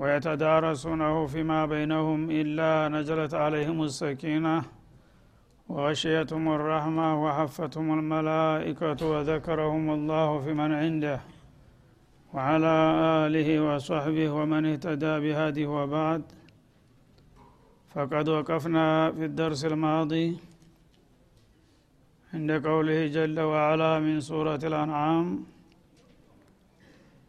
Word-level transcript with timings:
ويتدارسونه 0.00 1.26
فيما 1.26 1.60
بينهم 1.66 2.20
إلا 2.40 2.72
نزلت 2.96 3.34
عليهم 3.34 3.78
السكينة 3.82 4.56
وغشيتهم 5.68 6.44
الرحمة 6.56 7.08
وحفتهم 7.24 7.88
الملائكة 7.98 9.00
وذكرهم 9.12 9.84
الله 9.90 10.28
في 10.44 10.52
من 10.60 10.72
عنده 10.82 11.20
وعلى 12.34 12.74
آله 13.24 13.48
وصحبه 13.68 14.28
ومن 14.38 14.62
اهتدى 14.66 15.14
بهذه 15.24 15.66
وبعد. 15.66 16.22
فقد 17.94 18.28
وقفنا 18.28 19.12
في 19.12 19.24
الدرس 19.24 19.64
الماضي 19.64 20.36
عند 22.34 22.50
قوله 22.66 23.06
جل 23.06 23.40
وعلا 23.40 23.92
من 23.98 24.20
سورة 24.20 24.60
الأنعام 24.70 25.26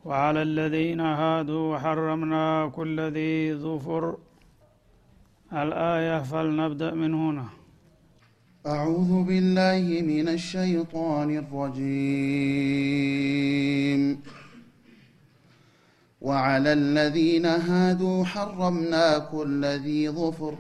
وعلى 0.08 0.42
الذين 0.42 1.00
هادوا 1.02 1.78
حرمنا 1.78 2.72
كل 2.76 3.00
ذي 3.00 3.54
ظفر. 3.54 4.18
الآية 5.54 6.24
فلنبدأ 6.24 6.94
من 6.94 7.14
هنا. 7.14 7.46
أعوذ 8.68 9.24
بالله 9.24 10.02
من 10.02 10.28
الشيطان 10.30 11.38
الرجيم. 11.38 11.82
وعلى 16.22 16.74
الذين 16.74 17.46
هادوا 17.46 18.24
حرمنا 18.24 19.18
كل 19.18 19.66
ذي 19.66 20.10
ظفر. 20.10 20.56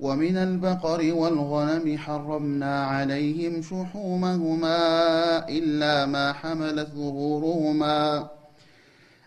ومن 0.00 0.36
البقر 0.36 1.14
والغنم 1.14 1.98
حرمنا 1.98 2.84
عليهم 2.84 3.62
شحومهما 3.62 4.78
إلا 5.48 6.06
ما 6.06 6.32
حملت 6.32 6.88
ظهورهما. 6.88 8.35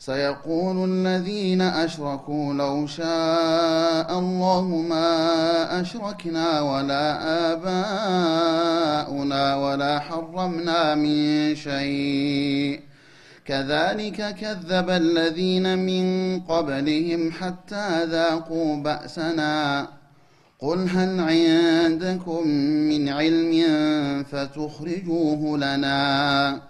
سيقول 0.00 0.90
الذين 0.90 1.60
أشركوا 1.60 2.54
لو 2.54 2.86
شاء 2.86 4.18
الله 4.18 4.64
ما 4.64 5.80
أشركنا 5.80 6.60
ولا 6.60 7.18
آباؤنا 9.02 9.56
ولا 9.56 9.98
حرمنا 9.98 10.94
من 10.94 11.54
شيء. 11.54 12.80
كذلك 13.44 14.34
كذب 14.34 14.90
الذين 14.90 15.78
من 15.78 16.40
قبلهم 16.40 17.32
حتى 17.32 18.04
ذاقوا 18.04 18.76
بأسنا. 18.76 19.88
قل 20.58 20.88
هل 20.88 21.20
عندكم 21.20 22.48
من 22.88 23.08
علم 23.08 23.64
فتخرجوه 24.32 25.58
لنا؟ 25.58 26.69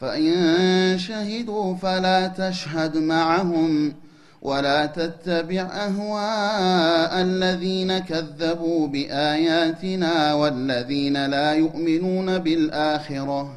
فإن 0.00 0.98
شهدوا 0.98 1.74
فلا 1.74 2.26
تشهد 2.26 2.96
معهم 2.96 3.94
ولا 4.42 4.86
تتبع 4.86 5.62
أهواء 5.62 7.20
الذين 7.20 7.98
كذبوا 7.98 8.86
بآياتنا 8.86 10.34
والذين 10.34 11.26
لا 11.26 11.52
يؤمنون 11.52 12.38
بالآخرة 12.38 13.56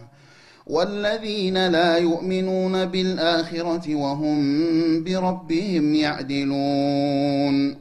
والذين 0.68 1.68
لا 1.68 1.98
يؤمنون 1.98 2.86
بالآخرة 2.86 3.96
وهم 3.96 5.04
بربهم 5.04 5.96
يعدلون. 5.96 7.76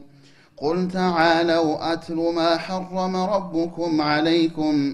قل 0.57 0.87
تعالوا 0.87 1.93
أتل 1.93 2.15
ما 2.35 2.57
حرم 2.57 3.15
ربكم 3.15 4.01
عليكم 4.01 4.93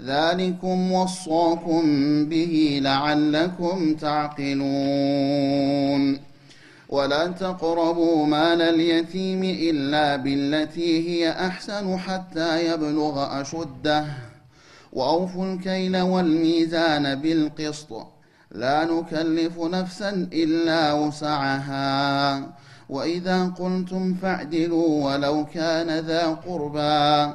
ذلكم 0.00 0.92
وصاكم 0.92 1.82
به 2.28 2.80
لعلكم 2.82 3.94
تعقلون. 3.94 4.74
ولا 6.88 7.26
تقربوا 7.26 8.26
مال 8.26 8.62
اليتيم 8.62 9.42
إلا 9.44 10.16
بالتي 10.16 11.08
هي 11.08 11.30
أحسن 11.30 11.98
حتى 11.98 12.72
يبلغ 12.72 13.40
أشده. 13.40 14.06
وأوفوا 14.92 15.54
الكيل 15.54 16.00
والميزان 16.00 17.14
بالقسط. 17.14 17.92
لا 18.50 18.84
نكلف 18.84 19.58
نفسا 19.58 20.28
إلا 20.32 20.92
وسعها. 20.92 22.42
وإذا 22.88 23.44
قلتم 23.44 24.14
فاعدلوا 24.14 25.04
ولو 25.04 25.46
كان 25.54 25.98
ذا 25.98 26.26
قربى. 26.26 27.34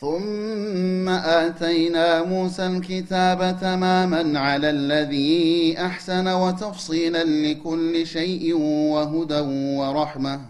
ثم 0.00 1.08
آتينا 1.08 2.22
موسى 2.22 2.66
الكتاب 2.66 3.58
تماما 3.60 4.40
على 4.40 4.70
الذي 4.70 5.76
أحسن 5.78 6.28
وتفصيلا 6.28 7.24
لكل 7.24 8.06
شيء 8.06 8.54
وهدى 8.92 9.40
ورحمة 9.78 10.40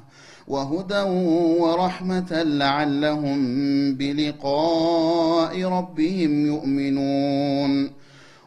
وهدى 0.49 1.03
ورحمة 1.61 2.43
لعلهم 2.43 3.39
بلقاء 3.95 5.65
ربهم 5.65 6.47
يؤمنون 6.47 7.91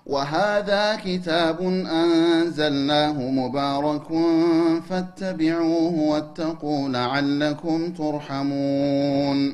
وهذا 0.05 0.95
كتاب 1.05 1.61
أنزلناه 1.91 3.21
مبارك 3.21 4.07
فاتبعوه 4.89 5.93
واتقوا 5.99 6.89
لعلكم 6.89 7.93
ترحمون 7.93 9.53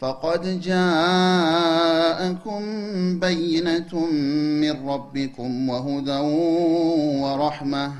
فقد 0.00 0.60
جاءكم 0.60 2.62
بينة 3.20 4.06
من 4.62 4.88
ربكم 4.88 5.68
وهدى 5.68 6.20
ورحمة. 7.22 7.92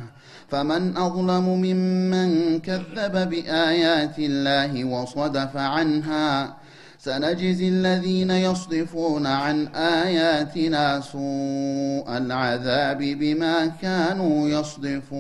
فمن 0.49 0.97
أظلم 0.97 1.49
ممن 1.49 2.61
كذب 2.61 3.31
بآيات 3.31 4.19
الله 4.19 4.85
وصدف 4.85 5.57
عنها 5.57 6.57
سنجزي 6.99 7.69
الذين 7.69 8.31
يصدفون 8.31 9.27
عن 9.27 9.67
آياتنا 9.77 11.01
سوء 11.01 12.17
العذاب 12.17 12.99
بما 12.99 13.67
كانوا 13.67 14.49
يصدفون. 14.49 15.11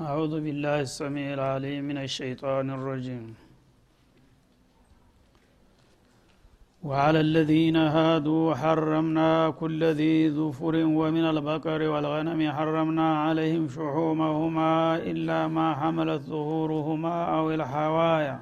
أعوذ 0.00 0.40
بالله 0.40 0.80
السميع 0.80 1.34
العليم 1.34 1.84
من 1.84 1.98
الشيطان 1.98 2.70
الرجيم. 2.70 3.34
وعلى 6.83 7.19
الذين 7.19 7.77
هادوا 7.95 8.55
حرمنا 8.55 9.49
كل 9.49 9.81
ذي 9.99 10.15
ظفر 10.31 10.75
ومن 10.99 11.25
البقر 11.25 11.81
والغنم 11.83 12.41
حرمنا 12.51 13.07
عليهم 13.23 13.63
شحومهما 13.67 14.71
إلا 15.11 15.39
ما 15.47 15.67
حملت 15.75 16.21
ظهورهما 16.33 17.15
أو 17.37 17.45
الحوايا 17.51 18.37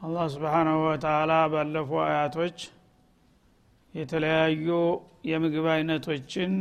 አላህ 0.00 0.26
ስብሓናሁ 0.34 0.76
ወተላ 0.84 1.32
ባለፉ 1.52 1.90
አያቶች 2.04 2.58
የተለያዩ 3.94 4.68
የምግብ 5.30 5.66
አይነቶችን 5.74 6.52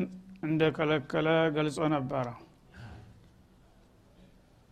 እንደከለከለ 0.48 1.28
ገልጾ 1.58 1.80
ነበረ 1.96 2.26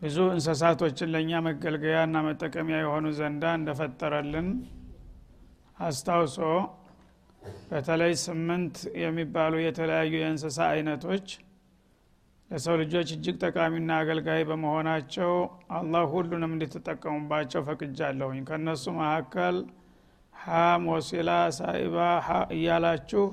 ብዙ 0.03 0.17
እንስሳቶችን 0.33 1.11
ለእኛ 1.13 1.41
መገልገያና 1.47 2.17
መጠቀሚያ 2.27 2.77
የሆኑ 2.81 3.07
ዘንዳ 3.19 3.45
እንደፈጠረልን 3.59 4.49
አስታውሶ 5.79 6.39
በተለይ 7.71 8.13
ስምንት 8.23 8.75
የሚባሉ 9.03 9.53
የተለያዩ 9.63 10.13
የእንስሳ 10.19 10.59
አይነቶች 10.73 11.27
ለሰው 12.51 12.75
ልጆች 12.81 13.09
እጅግ 13.15 13.37
ጠቃሚና 13.45 13.91
አገልጋይ 14.01 14.43
በመሆናቸው 14.49 15.31
አላህ 15.77 16.03
ሁሉንም 16.15 16.53
እንድትጠቀሙባቸው 16.57 17.63
ፈቅጃለሁኝ። 17.69 18.43
ከእነሱ 18.49 18.85
መካከል 18.99 19.57
ሀም 20.35 20.85
ወሲላ 20.93 21.31
ሳኢባ 21.59 21.97
እያላችሁ 22.57 23.25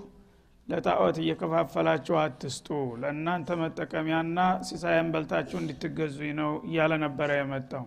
ለጣዖት 0.70 1.18
እየከፋፈላችሁ 1.22 2.16
አትስጡ። 2.22 2.68
ለእናንተ 3.02 3.58
መጠቀሚያና 3.62 4.38
ሲሳያን 4.68 5.08
በልታችሁ 5.14 5.58
እንድትገዙኝ 5.62 6.34
ነው 6.40 6.52
እያለ 6.68 6.94
ነበረ 7.04 7.30
የመጣው። 7.40 7.86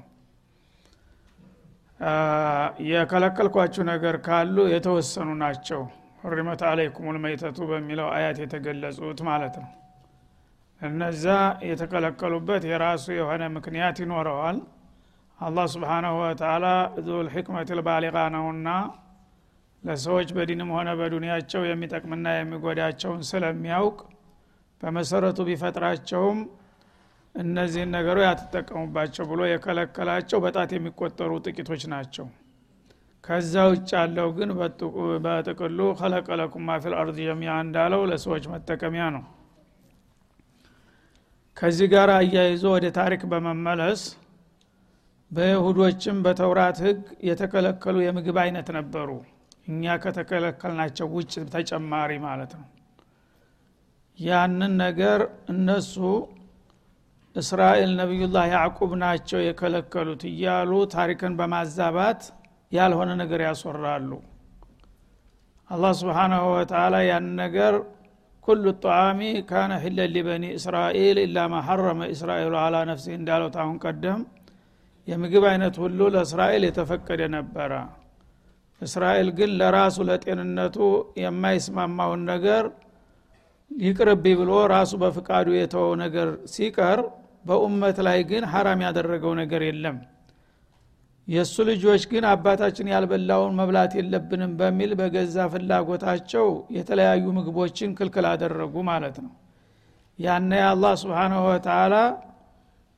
የከለከልኳችሁ 2.89 3.83
ነገር 3.91 4.17
ካሉ 4.27 4.57
የተወሰኑ 4.73 5.31
ናቸው። 5.43 5.83
ሁሪመት 6.23 6.61
አለይኩም 6.69 7.07
ልመይተቱ 7.15 7.59
በሚለው 7.71 8.09
አያት 8.17 8.39
የተገለጹት 8.43 9.21
ማለት 9.29 9.55
ነው። 9.63 9.71
እነዛ 10.81 11.25
የተከለከሉበት 11.69 12.63
የራሱ 12.71 13.05
የሆነ 13.19 13.43
ምክንያት 13.57 13.97
ይኖረዋል። 14.03 14.59
አላህ 15.39 15.67
ስብሓናሁ 15.75 16.15
ወተላ 16.23 16.67
ዙል 17.07 17.29
ሕክመት 17.35 17.71
ልባሊቃ 17.79 18.17
ነውና 18.35 18.69
ለሰዎች 19.85 20.29
በዲንም 20.37 20.69
ሆነ 20.75 20.89
በዱንያቸው 20.99 21.63
የሚጠቅምና 21.69 22.27
የሚጎዳቸውን 22.35 23.23
ስለሚያውቅ 23.31 23.97
በመሰረቱ 24.81 25.39
ቢፈጥራቸውም 25.49 26.39
እነዚህን 27.35 27.91
ነገሮች 27.97 28.27
አትጠቀሙባቸው 28.31 29.25
ብሎ 29.31 29.43
የከለከላቸው 29.51 30.39
በጣት 30.45 30.71
የሚቆጠሩ 30.75 31.31
ጥቂቶች 31.47 31.83
ናቸው። 31.93 32.27
ከዛ 33.25 33.55
ውጭ 33.71 33.91
ያለው 33.99 34.29
ግን 34.39 34.51
በጥቅሉ 35.25 35.81
ከለቀለኩም 36.01 36.65
ማፊል 36.69 36.95
አርድ 37.01 37.19
ጀሚያ 37.23 37.53
እንዳለው 37.65 38.03
ለሰዎች 38.11 38.47
መጠቀሚያ 38.53 39.05
ነው። 39.17 39.25
ከዚህ 41.57 41.89
ጋር 41.93 42.11
አያይዞ 42.15 42.65
ወደ 42.75 42.87
ታሪክ 42.99 43.23
በመመለስ 43.33 44.03
በይሁዶችም 45.31 46.17
በተውራት 46.25 46.79
ህግ 46.87 46.99
የተከለከሉ 47.29 47.97
የምግብ 48.05 48.39
አይነት 48.43 48.69
ነበሩ 48.79 49.09
እኛ 49.67 49.95
ከተከለከልናቸው 50.03 51.07
ውጭ 51.17 51.35
ተጨማሪ 51.55 52.13
ማለት 52.25 52.53
ነው። 52.59 52.69
ያንን 54.19 54.73
ነገር 54.85 55.21
እነሱ 55.53 55.95
እስራኤል 57.37 57.91
ነቢዩላህ 58.01 58.45
ያዕቁብ 58.55 58.91
ናቸው 59.03 59.41
የከለከሉት 59.43 60.23
እያሉ 60.31 60.73
ታሪክን 60.95 61.33
በማዛባት 61.39 62.23
ያልሆነ 62.73 63.11
ነገር 63.23 63.41
ያስወራሉ። 63.47 64.11
አላህ 65.71 65.93
ስብሓናሁ 66.01 66.45
ወተላ 66.55 66.95
ያን 67.09 67.27
ነገር 67.43 67.75
ኩሉ 68.49 68.65
ጣዓሚ 68.85 69.21
ካነ 69.51 69.73
ሒለን 69.83 70.11
ሊበኒ 70.15 70.45
እስራኤል 70.59 71.19
ኢላ 71.25 71.39
ማ 71.53 71.61
ሐረመ 71.67 72.01
እስራኤሉ 72.15 72.55
አላ 72.63 72.77
ነፍሲ 72.91 73.07
እንዳለው 73.19 73.51
ታሁን 73.57 73.77
ቀደም 73.85 74.21
የምግብ 75.09 75.45
አይነት 75.51 75.77
ሁሉ 75.83 76.01
ለእስራኤል 76.15 76.63
የተፈቀደ 76.69 77.23
ነበረ 77.37 77.73
እስራኤል 78.83 79.29
ግን 79.39 79.51
ለራሱ 79.59 79.97
ለጤንነቱ 80.09 80.77
የማይስማማውን 81.23 82.23
ነገር 82.31 82.65
ይቅርብ 83.71 84.25
ብሎ 84.41 84.53
ራሱ 84.73 84.93
በፍቃዱ 85.03 85.49
የተወው 85.57 85.93
ነገር 86.03 86.31
ሲቀር 86.55 87.01
በኡመት 87.45 87.99
ላይ 88.07 88.19
ግን 88.31 88.43
ሐራም 88.53 88.81
ያደረገው 88.87 89.33
ነገር 89.41 89.63
የለም። 89.69 89.97
የእሱ 91.29 91.57
ልጆች 91.69 92.03
ግን 92.11 92.25
አባታችን 92.31 92.91
ያልበላውን 92.93 93.57
መብላት 93.59 93.93
የለብንም 93.99 94.53
በሚል 94.61 94.93
በገዛ 95.01 95.47
ፍላጎታቸው 95.53 96.47
የተለያዩ 96.77 97.25
ምግቦችን 97.37 97.91
ክልክል 97.99 98.27
አደረጉ 98.33 98.75
ማለት 98.91 99.17
ነው። 99.25 99.33
ያነ 100.19 100.53
አላህ 100.71 100.95
ስብሓናሁ 101.03 101.43
ወተላ 101.51 101.95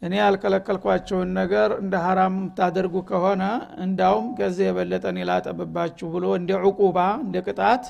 እኔ 0.03 0.15
ያልከለከልኳቸውን 0.21 1.29
ነገር 1.39 1.71
እንደ 1.83 1.95
ሀራም 2.05 2.35
ታደርጉ 2.59 2.97
ከሆነ 3.11 3.43
እንዳውም 3.85 4.27
ከዚህ 4.39 4.65
የበለጠን 4.69 5.19
ላጠብባችሁ 5.29 6.09
ብሎ 6.15 6.25
እንደ 6.41 6.51
ዕቁባ 6.69 6.97
እንደ 7.23 7.37
ቅጣት 7.47 7.85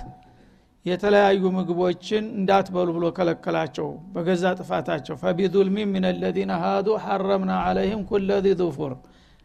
የተለያዩ 0.86 1.42
ምግቦችን 1.56 2.24
እንዳትበሉ 2.38 2.88
ብሎ 2.96 3.04
ከለከላቸው 3.18 3.86
በገዛ 4.14 4.44
ጥፋታቸው። 4.58 5.14
ፈቢዙልሚ 5.22 5.76
ምን 5.92 6.06
ለዚነ 6.22 6.52
ሃዱ 6.64 6.88
ሐረምና 7.04 7.52
አለይህም 7.66 8.02
ኩለ 8.10 8.30
ዚ 8.44 8.52
ዙፉር 8.60 8.92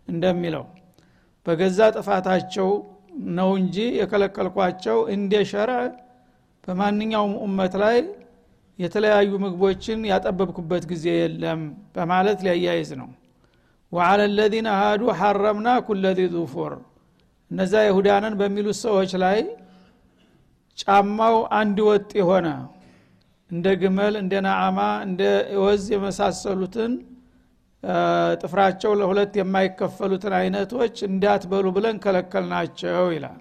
እንደሚለው 0.08 0.66
በገዛ 1.46 1.80
ጥፋታቸው 1.98 2.70
ነው 3.38 3.50
እንጂ 3.62 3.78
የከለከልኳቸው 4.00 4.98
እንደ 5.16 5.34
ሸርዕ 5.52 5.80
በማንኛውም 6.64 7.34
ኡመት 7.46 7.74
ላይ 7.84 7.98
የተለያዩ 8.80 9.32
ምግቦችን 9.44 10.00
ያጠበብኩበት 10.10 10.84
ጊዜ 10.92 11.06
የለም 11.18 11.62
በማለት 11.96 12.40
ሊያያይዝ 12.46 12.92
ነው። 13.02 13.10
ወአለ 13.92 14.22
ለዚነ 14.38 14.70
ሃዱ 14.82 15.04
ሐረምና 15.20 15.70
ኩለ 15.88 16.06
ዚ 16.18 16.28
ዙፉር። 16.36 16.74
እነዛ 17.52 17.74
ይሁዳንን 17.88 18.34
በሚሉት 18.40 18.78
ሰዎች 18.86 19.12
ላይ 19.24 19.40
ጫማው 20.78 21.38
አንድ 21.60 21.78
ወጥ 21.88 22.10
የሆነ 22.20 22.48
እንደ 23.52 23.68
ግመል 23.82 24.16
እንደ 24.22 24.34
ናዓማ 24.46 24.80
እንደ 25.06 25.22
ወዝ 25.64 25.86
የመሳሰሉትን 25.94 26.92
ጥፍራቸው 28.42 28.92
ለሁለት 29.00 29.34
የማይከፈሉትን 29.40 30.34
አይነቶች 30.40 30.96
እንዳትበሉ 31.10 31.68
ብለን 31.76 31.98
ከለከልናቸው 32.04 33.06
ይላል 33.16 33.40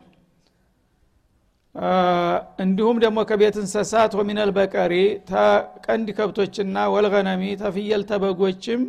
እንዲሁም 2.63 2.97
ደግሞ 3.03 3.19
ከቤት 3.29 3.57
እንሰሳት 3.63 4.13
ወሚነል 4.19 4.51
በቀሪ 4.57 4.95
ተቀንድ 5.29 6.09
ከብቶችና 6.17 6.87
ወልገነሚ 6.95 7.43
ተፍየል 7.61 8.03
ተበጎችም 8.11 8.81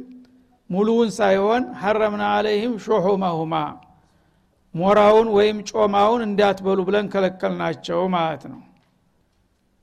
ሙሉውን 0.69 1.09
ሳይሆን 1.17 1.63
ሐረምና 1.81 2.23
አለይህም 2.37 2.73
ሾሑመሁማ 2.85 3.53
ሞራውን 4.75 5.27
ወይም 5.37 5.59
ጮማውን 5.69 6.21
እንዳትበሉ 6.25 6.79
ብለን 6.87 7.05
ከለከልናቸው 7.13 8.01
ማለት 8.15 8.43
ነው። 8.51 8.59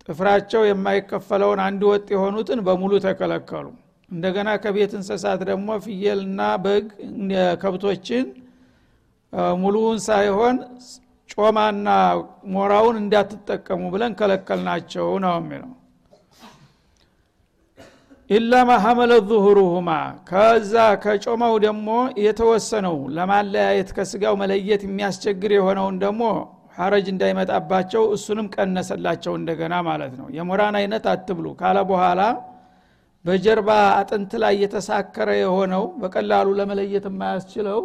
ጥፍራቸው 0.08 0.62
የማይከፈለውን 0.66 1.60
አንድ 1.64 1.82
ወጥ 1.90 2.06
የሆኑትን 2.14 2.60
በሙሉ 2.66 2.92
ተከለከሉ። 3.06 3.66
እንደገና 4.10 4.50
ከቤት 4.64 4.92
እንስሳት 4.98 5.40
ደግሞ 5.48 5.68
ፍየልና 5.84 6.40
በግ 6.64 6.86
ከብቶችን 7.62 8.26
ሙሉውን 9.62 9.98
ሳይሆን 10.06 10.56
ጮማና 11.38 11.88
ሞራውን 12.52 12.96
እንዳትጠቀሙ 13.00 13.82
ብለን 13.94 14.12
ከለከልናቸው 14.18 15.08
ነው 15.24 15.34
የሚለው። 15.38 15.72
ኢላ 18.30 18.52
ማ 18.68 18.76
ሐመለ 18.84 19.12
ዙሁሩሁማ 19.28 19.90
ከዛ 20.30 20.72
ከጮማው 21.02 21.54
ደግሞ 21.64 21.88
የተወሰነው 22.22 22.96
ለማለያየት 23.16 23.90
ከስጋው 23.96 24.34
መለየት 24.40 24.82
የሚያስቸግር 24.86 25.52
የሆነውን 25.56 25.96
ደግሞ 26.04 26.22
ሐረጅ 26.78 27.06
እንዳይመጣባቸው 27.12 28.02
እሱንም 28.16 28.46
ቀነሰላቸው 28.54 29.34
እንደገና 29.38 29.74
ማለት 29.88 30.12
ነው። 30.20 30.26
የሞራን 30.36 30.76
አይነት 30.80 31.04
አትብሉ 31.12 31.46
ካለ 31.60 31.78
በኋላ 31.90 32.22
በጀርባ 33.24 33.70
አጥንት 34.00 34.32
ላይ 34.42 34.54
የተሳከረ 34.64 35.28
የሆነው 35.38 35.84
በቀላሉ 36.02 36.48
ለመለየት 36.58 37.06
የማያስችለው 37.10 37.80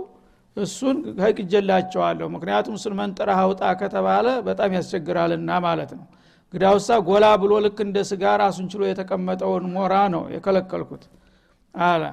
እሱን 0.58 0.98
ከቅጀላቸዋለሁ 1.20 2.27
ምክንያቱም 2.34 2.75
እሱን 2.77 2.93
መንጠራ 3.00 3.29
አውጣ 3.43 3.62
ከተባለ 3.81 4.27
በጣም 4.48 4.72
ያስቸግራልና 4.77 5.51
ማለት 5.65 5.91
ነው። 5.98 6.05
ግዳውሳ 6.53 6.89
ጎላ 7.08 7.25
ብሎ 7.41 7.51
ልክ 7.65 7.77
እንደ 7.86 7.98
ስጋ 8.10 8.24
ራሱን 8.41 8.65
ችሎ 8.72 8.81
የተቀመጠውን 8.88 9.65
ሞራ 9.75 9.93
ነው 10.15 10.24
የከለከልኩት 10.34 11.03
አለ። 11.75 12.03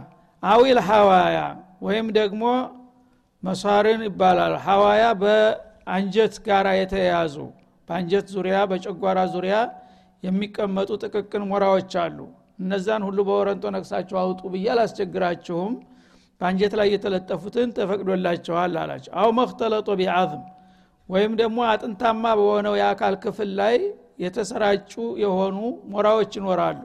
አዊል 0.43 0.79
ሐዋያ 0.89 1.39
ወይም 1.87 2.07
ደግሞ 2.19 2.43
መሷርን 3.43 4.03
ይባላል። 4.07 4.55
ሐዋያ 4.67 5.05
በአንጀት 5.23 6.35
ጋር 6.47 6.67
የተያያዙ 6.81 7.37
በአንጀት 7.89 8.27
ዙሪያ 8.35 8.57
በጨጓራ 8.71 9.19
ዙሪያ 9.35 9.57
የሚቀመጡ 10.23 10.91
ጥቅቅን 11.05 11.43
ሞራዎች 11.51 11.93
አሉ። 12.03 12.19
እነዛን 12.61 13.03
ሁሉ 13.09 13.19
በወረንጦ 13.29 13.65
ነቅሳቸው 13.75 14.17
አውጡ 14.23 14.41
ብዬ 14.55 14.67
አላስቸግራችሁም 14.73 15.75
በአንጀት 16.41 16.73
ላይ 16.81 16.89
የተለጠፉትን 16.95 17.69
ተፈቅዶላቸዋል 17.77 18.75
አላቸው። 18.83 19.13
አው 19.21 19.31
መክተለጦ 19.39 19.89
ቢአዝም 20.01 20.43
ወይም 21.09 21.33
ደግሞ 21.41 21.59
አጥንታማ 21.71 22.25
በሆነው 22.39 22.75
የአካል 22.81 23.15
ክፍል 23.23 23.51
ላይ 23.61 23.77
የተሰራጩ 24.25 24.93
የሆኑ 25.23 25.57
ሞራዎች 25.93 26.33
ይኖራሉ። 26.39 26.83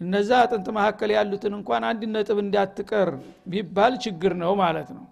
እነዛ 0.00 0.30
አጥንት 0.44 0.66
መካከል 0.76 1.10
ያሉትን 1.16 1.52
እንኳን 1.58 1.82
አንድ 1.88 2.02
ነጥብ 2.14 2.38
እንዳትቀር 2.42 3.10
ቢባል 3.52 3.92
ችግር 4.04 4.32
ነው 4.42 4.52
ማለት 4.62 4.88
ነው። 4.96 5.04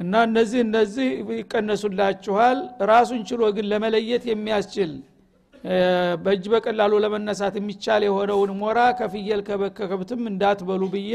እና 0.00 0.14
እነዚህ 0.28 0.60
እነዚህ 0.66 1.08
ይቀነሱላችኋል። 1.40 2.58
ራሱን 2.90 3.22
ችሎ 3.30 3.42
ግን 3.56 3.66
ለመለየት 3.72 4.24
የሚያስችል 4.30 4.92
በእጅ 6.24 6.44
በቀላሉ 6.52 6.92
ለመነሳት 7.04 7.54
የሚቻል 7.58 8.02
የሆነውን 8.06 8.50
ሞራ 8.60 8.78
ከፍየል 9.00 9.40
ከከብትም 9.78 10.22
እንዳትበሉ 10.30 10.82
ብዬ 10.94 11.14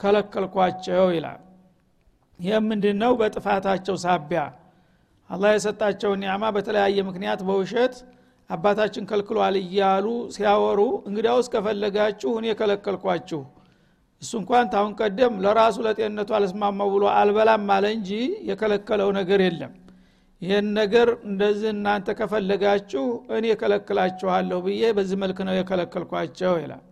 ከለከልኳቸው 0.00 1.06
ይላል። 1.16 1.40
ይህም 2.40 2.64
ምንድን 2.70 2.96
ነው 3.02 3.12
በጥፋታቸው 3.20 3.96
ሳቢያ 4.04 4.42
አላህ 5.30 5.50
የሰጣቸውን 5.54 6.20
ኒዕማ 6.22 6.44
በተለያየ 6.56 6.98
ምክንያት 7.08 7.40
በውሸት 7.48 7.94
አባታችን 8.50 9.04
ከልክሏል 9.10 9.56
እያሉ 9.60 10.06
ሲያወሩ 10.34 10.80
እንግዲያውስ 11.08 11.48
ከፈለጋችሁ 11.52 12.30
እኔ 12.40 12.46
ከለከልኳችሁ 12.60 13.40
እሱ 14.22 14.32
እንኳን 14.40 14.66
ታሁን 14.72 14.92
ቀደም 15.00 15.34
ለራሱ 15.44 15.76
ለጤንነቱ 15.86 16.30
አልስማማው 16.38 16.88
ብሎ 16.94 17.04
አልበላም 17.18 17.68
አለ 17.76 17.86
እንጂ 17.96 18.10
የከለከለው 18.48 19.10
ነገር 19.18 19.40
የለም። 19.46 19.72
ይህን 20.42 20.66
ነገር 20.78 21.08
እንደዚህ 21.30 21.70
እናንተ 21.74 22.08
ከፈለጋችሁ 22.18 23.04
እኔ 23.36 23.46
ከለክላችኋለሁ 23.60 24.58
ብዬ 24.66 24.82
በዚህ 24.98 25.18
መልክ 25.22 25.38
ነው 25.48 25.54
የከለከልኳቸው 25.58 26.54
ይላል 26.62 26.82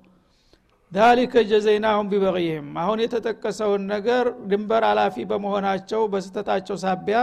ዛሊከ 0.92 1.34
ጀዘይናሁም 1.50 2.06
ቢበቅይህም 2.10 2.68
አሁን 2.82 2.98
የተጠቀሰውን 3.02 3.82
ነገር 3.90 4.26
ድንበር 4.50 4.84
አላፊ 4.90 5.24
በመሆናቸው 5.30 6.02
በስተታቸው 6.12 6.76
ሳቢያ 6.84 7.18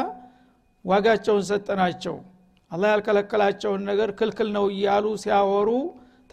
ዋጋቸውን 0.85 1.43
ሰጠናቸው። 1.49 2.15
አላህ 2.71 2.89
ያልከለከላቸውን 2.93 3.81
ነገር 3.89 4.09
ክልክል 4.19 4.49
ነው 4.57 4.65
እያሉ 4.73 5.05
ሲያወሩ 5.23 5.69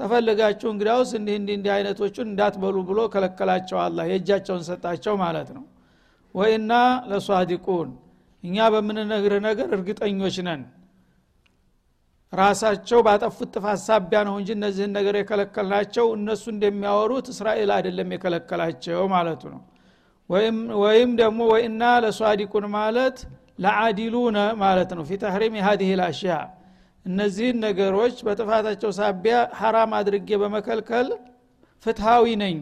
ተፈለጋችሁ 0.00 0.68
እንግዲያውስ 0.72 1.10
እንዲህ 1.18 1.34
እንዲህ 1.40 1.54
እንዲህ 1.58 1.72
አይነቶቹን 1.74 2.28
እንዳትበሉ 2.30 2.76
ብሎ 2.88 3.00
ከለከላቸው 3.14 3.78
አላ 3.84 4.06
የእጃቸውን 4.10 4.62
ሰጣቸው 4.68 5.14
ማለት 5.24 5.48
ነው። 5.56 5.64
ወይና 6.34 6.72
ለሷዲቁን። 7.10 7.90
እኛ 8.44 8.68
በምንነግር 8.74 9.34
ነገር 9.48 9.68
እርግጠኞች 9.76 10.36
ነን 10.46 10.62
ራሳቸው 12.32 12.98
ባጠፉት 13.06 13.48
ጥፋት 13.54 13.80
ሳቢያ 13.82 14.18
ነው 14.28 14.34
እንጂ 14.40 14.50
እነዚህን 14.56 14.92
ነገር 14.98 15.14
የከለከልናቸው 15.18 16.06
እነሱ 16.16 16.44
እንደሚያወሩት 16.52 17.26
እስራኤል 17.32 17.70
አይደለም 17.76 18.10
የከለከላቸው 18.14 19.02
ማለቱ 19.12 19.42
ነው። 19.54 19.60
ወይም 20.82 21.10
ደግሞ 21.20 21.40
ወይና 21.52 21.82
ለሷዲቁን 22.04 22.66
ማለት 22.76 23.16
ለአዲሉነ 23.64 24.38
ማለት 24.62 24.90
ነው። 24.98 25.04
ፊ 25.08 25.18
ተህሪም 25.22 25.56
ሀዲህ 25.66 25.90
ልአሽያ 26.00 26.34
እነዚህን 27.06 27.56
ነገሮች 27.66 28.16
በጥፋታቸው 28.26 28.90
ሳቢያ 28.98 29.36
ሐራም 29.60 29.92
አድርጌ 29.98 30.30
በመከልከል 30.42 31.08
ፍትሃዊ 31.86 32.26
ነኝ። 32.42 32.56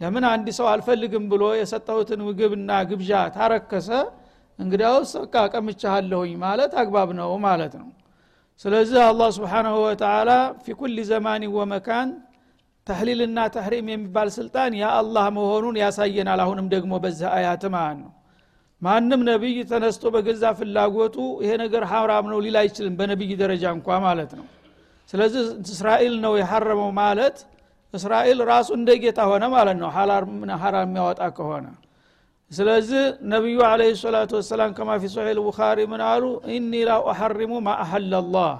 ለምን 0.00 0.24
አንድ 0.30 0.46
ሰው 0.58 0.66
አልፈልግም 0.72 1.24
ብሎ 1.32 1.44
የሰጠሁትን 1.58 2.20
ምግብና 2.28 2.70
ግብዣ 2.90 3.12
ታረከሰ 3.36 3.88
እንግዲያውስ 4.58 5.10
በቃ 5.22 5.36
ቀምቻሃለሁኝ 5.54 6.32
ማለት 6.42 6.72
አግባብ 6.82 7.10
ነው 7.20 7.30
ማለት 7.44 7.74
ነው 7.80 7.88
ስለዚህ 8.60 9.00
አላህ 9.04 9.28
ስብሓናሁ 9.36 9.76
ወተላ 9.84 10.30
ፊ 10.64 10.74
ኩል 10.80 10.96
ዘማን 11.08 11.44
ወመካን 11.56 12.08
ተህሊልና 12.86 13.38
ተሕሪም 13.54 13.86
የሚባል 13.92 14.28
ስልጣን 14.36 14.72
የአላህ 14.80 15.26
መሆኑን 15.36 15.76
ያሳየናል። 15.82 16.40
አሁንም 16.44 16.66
ደግሞ 16.74 16.92
በዚህ 17.04 17.28
አያት 17.36 17.64
ማለት 17.74 17.98
ነው። 18.02 18.10
ማንም 18.82 19.20
ነቢይ 19.28 19.58
ተነስቶ 19.70 20.04
በገዛ 20.14 20.44
ፍላጎቱ 20.58 21.16
ይሄ 21.42 21.50
ነገር 21.62 21.82
ሐራም 21.92 22.26
ነው 22.32 22.38
ሊል 22.44 22.56
አይችልም 22.62 22.94
በነቢይ 23.00 23.32
ደረጃ 23.42 23.64
እንኳ 23.76 23.98
ማለት 24.06 24.32
ነው። 24.38 24.46
ስለዚህ 25.10 25.42
እስራኤል 25.68 26.14
ነው 26.24 26.32
የሐረመው 26.40 26.90
ማለት 26.98 27.36
እስራኤል 27.94 28.38
ራሱ 28.50 28.68
እንደ 28.78 28.90
ጌታ 29.02 29.20
ሆነ 29.30 29.44
ማለት 29.54 29.78
ነው። 29.82 29.90
ሐራም 30.58 30.82
የሚያወጣ 30.86 31.22
ከሆነ 31.38 31.66
ስለዚህ 32.52 33.02
ነቢዩ 33.32 33.58
አለ 33.66 33.82
ሰላቱ 34.00 34.30
ወሰላም 34.38 34.70
ከማ 34.76 34.90
ፊ 35.02 35.10
ሶሒል 35.12 35.38
ቡኻሪ 35.44 35.78
ምን 35.92 36.00
አሉ? 36.06 36.24
ኢኒ 36.50 36.72
ላ 36.88 36.96
ኡሐሪሙ 37.06 37.52
ማ 37.66 37.70
አሐለ 37.84 38.12
ላህ። 38.34 38.54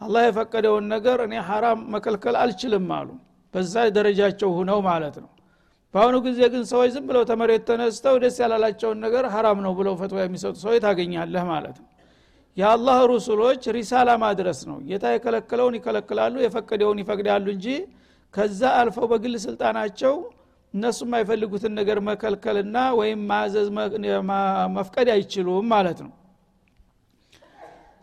አላህ 0.00 0.22
የፈቀደውን 0.26 0.84
ነገር 0.94 1.18
እኔ 1.26 1.34
ሐራም 1.48 1.78
መከልከል 1.94 2.34
አልችልም 2.42 2.88
አሉ። 2.98 3.08
በዛ 3.54 3.74
ደረጃቸው 3.96 4.50
ሁነው 4.58 4.78
ማለት 4.88 5.16
ነው። 5.22 5.30
በአሁኑ 5.94 6.16
ጊዜ 6.26 6.40
ግን 6.52 6.62
ሰዎች 6.70 6.90
ዝም 6.94 7.06
ብለው 7.08 7.22
ተመሬት 7.30 7.62
ተነስተው 7.68 8.14
ደስ 8.22 8.36
ያላላቸውን 8.42 8.98
ነገር 9.04 9.24
ሀራም 9.34 9.58
ነው 9.66 9.72
ብለው 9.78 9.94
ፈትዋ 10.00 10.20
የሚሰጡ 10.24 10.54
ሰዎች 10.64 10.78
ታገኛለህ 10.84 11.44
ማለት 11.50 11.76
ነው። 11.82 11.88
የአላህ 12.56 12.98
ሩሱሎች 13.10 13.62
ሪሳላ 13.76 14.10
ማድረስ 14.22 14.60
ነው። 14.70 14.78
ጌታ 14.88 15.04
የከለከለውን 15.14 15.74
ይከለክላሉ 15.78 16.34
የፈቀደውን 16.44 16.98
ይፈቅዳሉ 17.02 17.46
እንጂ 17.54 17.66
ከዛ 18.34 18.60
አልፈው 18.80 19.06
በግል 19.12 19.34
ስልጣናቸው 19.44 20.14
እነሱ 20.73 20.99
የማይፈልጉትን 21.07 21.73
ነገር 21.79 21.97
መከልከልና 22.09 22.77
ወይም 22.99 23.19
ማዘዝ 23.31 23.67
መፍቀድ 24.77 25.09
አይችሉም 25.15 25.67
ማለት 25.73 25.99
ነው 26.05 26.13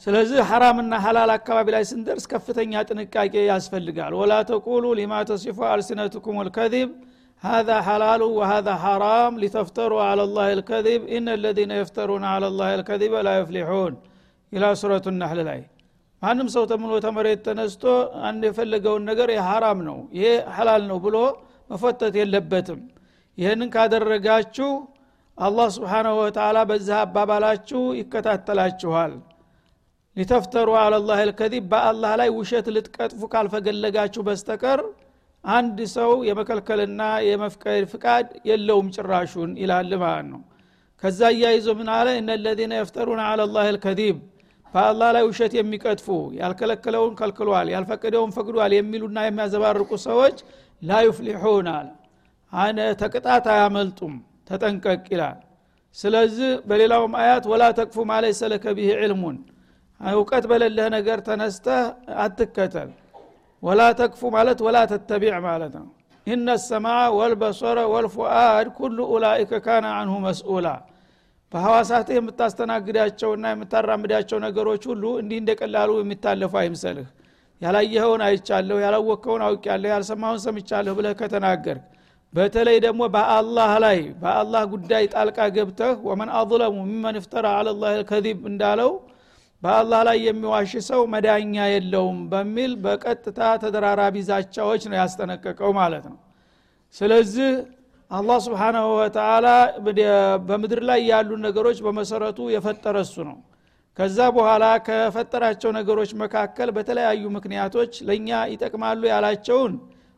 ስለዚህ 0.07 0.39
ሐራምና 0.51 0.95
ሀላል 1.05 1.31
አካባቢ 1.39 1.67
ላይ 1.75 1.85
ስንደርስ 1.91 2.25
ከፍተኛ 2.33 2.83
ጥንቃቄ 2.89 3.35
ያስፈልጋል 3.53 4.15
ወላ 4.21 4.33
ተቁሉ 4.51 4.85
ሊማ 5.01 5.15
ተሲፉ 5.31 5.59
አልሲነትኩም 5.73 6.39
ልከዚብ 6.49 6.91
هذا 7.43 7.77
حلال 7.89 8.23
وهذا 8.39 8.73
حرام 8.85 9.33
لتفتروا 9.43 10.03
على 10.11 10.23
الله 10.29 10.49
الكذب 10.59 11.01
إن 11.17 11.27
الذين 11.39 11.71
يفترون 11.81 12.25
على 12.35 12.47
الله 12.51 12.71
الكذب 12.79 13.13
لا 13.27 13.35
يفلحون 13.41 13.93
إلى 14.53 14.69
سورة 14.83 15.05
النحل 15.13 15.39
ላይ 15.49 15.61
ማንም 16.23 16.49
ሰው 16.55 16.65
ተምሎ 16.71 16.93
ተመሬት 17.07 17.41
ተነስቶ 17.47 17.85
አንድ 18.29 18.43
የፈለገውን 18.49 19.03
ነገር 19.11 19.29
የሐራም 19.37 19.79
ነው 19.89 19.99
ይሄ 20.19 20.29
ሐላል 20.57 20.83
ነው 20.91 20.99
ብሎ 21.07 21.17
መፈተት 21.70 22.16
የለበትም። 22.20 22.80
ይህንን 23.38 23.70
ካደረጋችሁ 23.76 24.70
አላህ 25.38 25.68
ስብሓናሁ 25.76 26.16
ወተላ 26.22 26.58
በዚህ 26.70 26.96
አባባላችሁ 27.00 27.82
ይከታተላችኋል። 28.00 29.14
ሊተፍተሩ 30.18 30.70
አለላህ 30.80 31.20
ልከዚብ 31.30 31.66
በአላህ 31.72 32.12
ላይ 32.22 32.30
ውሸት 32.38 32.68
ልትቀጥፉ 32.76 33.22
ካልፈገለጋችሁ 33.34 34.22
በስተቀር 34.28 34.82
አንድ 35.44 35.78
ሰው 35.94 36.12
የመከልከልና 36.28 37.02
የመፍቀድ 37.28 37.84
ፍቃድ 37.92 38.28
የለውም 38.50 38.88
ጭራሹን 38.96 39.52
ይላል 39.62 39.92
ማለት 40.02 40.28
ነው። 40.34 40.42
ከዛ 41.04 41.20
እያይዞ 41.34 41.68
ምን 41.80 41.90
አለ? 41.96 42.08
እነ 42.20 42.30
ለዚነ 42.44 42.74
የፍተሩን 42.80 43.22
አላ 43.26 43.42
ላህ 43.54 43.68
ልከዚብ 43.76 44.18
በአላህ 44.74 45.10
ላይ 45.16 45.24
ውሸት 45.30 45.54
የሚቀጥፉ 45.58 46.08
ያልከለከለውን 46.40 47.14
ከልክሏል 47.20 47.68
ያልፈቀደውን 47.74 48.34
ፈቅዷል 48.36 48.74
የሚሉና 48.76 49.20
የሚያዘባርቁ 49.26 49.92
ሰዎች 50.06 50.38
ላ 50.82 51.00
ዩፍሊሑን 51.06 51.68
አለ። 51.74 51.88
ተቅጣት 53.02 53.46
አያመልጡም 53.54 54.14
ተጠንቀቅ 54.50 55.06
ይላል። 55.14 55.40
ስለዚህ 55.98 56.50
በሌላውም 56.70 57.14
አያት 57.22 57.46
ወላ 57.52 57.64
ተቅፉ 57.80 57.98
ማለይሰ 58.10 58.42
ለከ 58.52 58.66
ቢህ 58.78 58.90
ዕልሙን 59.00 59.38
እውቀት 60.02 60.46
በሌለህ 60.50 60.88
ነገር 60.96 61.20
ተነስተህ 61.28 61.82
አትከተል። 62.24 62.90
ወላ 63.64 63.82
ተክፉ 64.00 64.22
ማለት 64.36 64.60
ወላ 64.66 64.78
ተተቢዕ 64.92 65.34
ማለት 65.48 65.74
ነው። 65.80 65.88
ኢነ 66.28 66.48
ሰማዕ 66.64 67.10
ወልበሶረ 67.18 67.80
ወልፉአድ 67.94 68.68
ኩሉ 68.78 68.98
ኡላይከ 69.14 69.52
ካነ 69.66 69.86
አንሁ 70.00 70.16
መስኡላ። 70.26 70.68
በሐዋሳትህ 71.52 72.16
የምታስተናግዳቸውና 72.18 73.46
የምታራምዳቸው 73.52 74.38
ነገሮች 74.46 74.84
ሁሉ 74.92 75.04
እንዲህ 75.22 75.38
እንደ 75.42 75.52
ቀላሉ 75.62 75.92
የሚታለፉ 76.00 76.54
አይምሰልህ 76.62 77.08
ያላየኸውን 77.62 78.22
አይቻለሁ 78.26 78.78
ያላወቅከውን 78.84 79.42
አውቅያለሁ 79.48 79.90
ያልሰማውን 79.94 80.42
ሰምቻለሁ 80.46 80.94
ብለህ 81.00 81.14
ከተናገርክ 81.22 81.86
በተለይ 82.34 82.78
ደግሞ 82.86 83.02
በአላህ 83.14 83.72
ላይ 83.84 84.00
በአላህ 84.22 84.64
ጉዳይ 84.74 85.04
ጣልቃ 85.14 85.48
ገብተህ 85.56 85.96
ወመን 86.10 86.30
አظለሙ 86.40 86.76
ሚመን 86.90 87.16
እፍተራ 87.22 87.46
አላ 87.56 87.70
ላህ 87.78 87.94
ልከዚብ 88.00 88.42
እንዳለው 88.52 88.92
በአላህ 89.64 90.02
ላይ 90.08 90.18
የሚዋሽ 90.28 90.74
ሰው 90.90 91.02
መዳኛ 91.14 91.56
የለውም 91.74 92.20
በሚል 92.32 92.74
በቀጥታ 92.84 93.40
ተደራራቢ 93.64 94.16
ዛቻዎች 94.30 94.84
ነው 94.92 94.98
ያስጠነቀቀው 95.02 95.72
ማለት 95.80 96.06
ነው። 96.12 96.18
ስለዚህ 96.96 97.50
አላህ 98.12 98.38
ስብሓናሁ 98.46 98.86
ወተላ 99.00 99.48
በምድር 100.48 100.82
ላይ 100.90 101.02
ያሉ 101.12 101.32
ነገሮች 101.46 101.80
በመሰረቱ 101.86 102.40
የፈጠረ 102.54 102.98
እሱ 103.06 103.16
ነው 103.28 103.38
ከዛ 104.00 104.18
በኋላ 104.36 104.66
ከፈጠራቸው 104.86 105.72
ነገሮች 105.78 106.12
መካከል 106.22 106.70
በተለያዩ 106.76 107.24
ምክንያቶች 107.34 107.94
ለእኛ 108.08 108.30
ይጠቅማሉ 108.52 109.02
ያላቸውን 109.12 109.74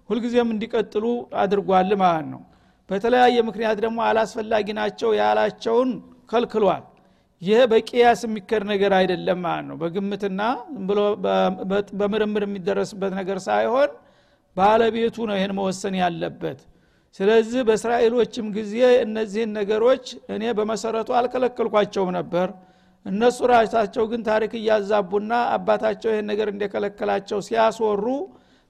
ሁልጊዜም 0.10 0.50
እንዲቀጥሉ 0.54 1.06
አድርጓል 1.44 1.92
ማለት 2.02 2.28
ነው። 2.34 2.42
በተለያየ 2.90 3.38
ምክንያት 3.50 3.78
ደግሞ 3.86 4.00
አላስፈላጊ 4.08 4.68
ናቸው 4.80 5.10
ያላቸውን 5.20 5.90
ከልክሏል። 6.32 6.84
ይህ 7.42 7.62
በቅያስ 7.72 8.22
የሚከር 8.26 8.64
ነገር 8.72 8.92
አይደለም 8.98 9.40
ማለት 9.46 9.66
ነው። 9.70 9.78
በግምትና 9.82 10.42
ብሎ 10.90 11.00
በምርምር 12.02 12.44
የሚደረስበት 12.48 13.14
ነገር 13.20 13.38
ሳይሆን 13.48 13.90
ባለቤቱ 14.58 15.18
ነው 15.30 15.36
ይህን 15.40 15.54
መወሰን 15.60 15.96
ያለበት። 16.02 16.60
ስለዚህ 17.16 17.62
በእስራኤሎችም 17.68 18.50
ጊዜ 18.58 18.76
እነዚህን 19.06 19.52
ነገሮች 19.60 20.06
እኔ 20.36 20.44
በመሰረቱ 20.60 21.10
አልከለከልኳቸውም 21.20 22.12
ነበር 22.18 22.50
እነሱ 23.06 23.40
ራሳቸው 23.52 24.04
ግን 24.12 24.22
ታሪክ 24.28 24.52
እያዛቡና 24.60 25.34
አባታቸው 25.56 26.10
ይህን 26.14 26.28
ነገር 26.32 26.48
እንደከለከላቸው 26.52 27.40
ሲያስወሩ 27.48 28.06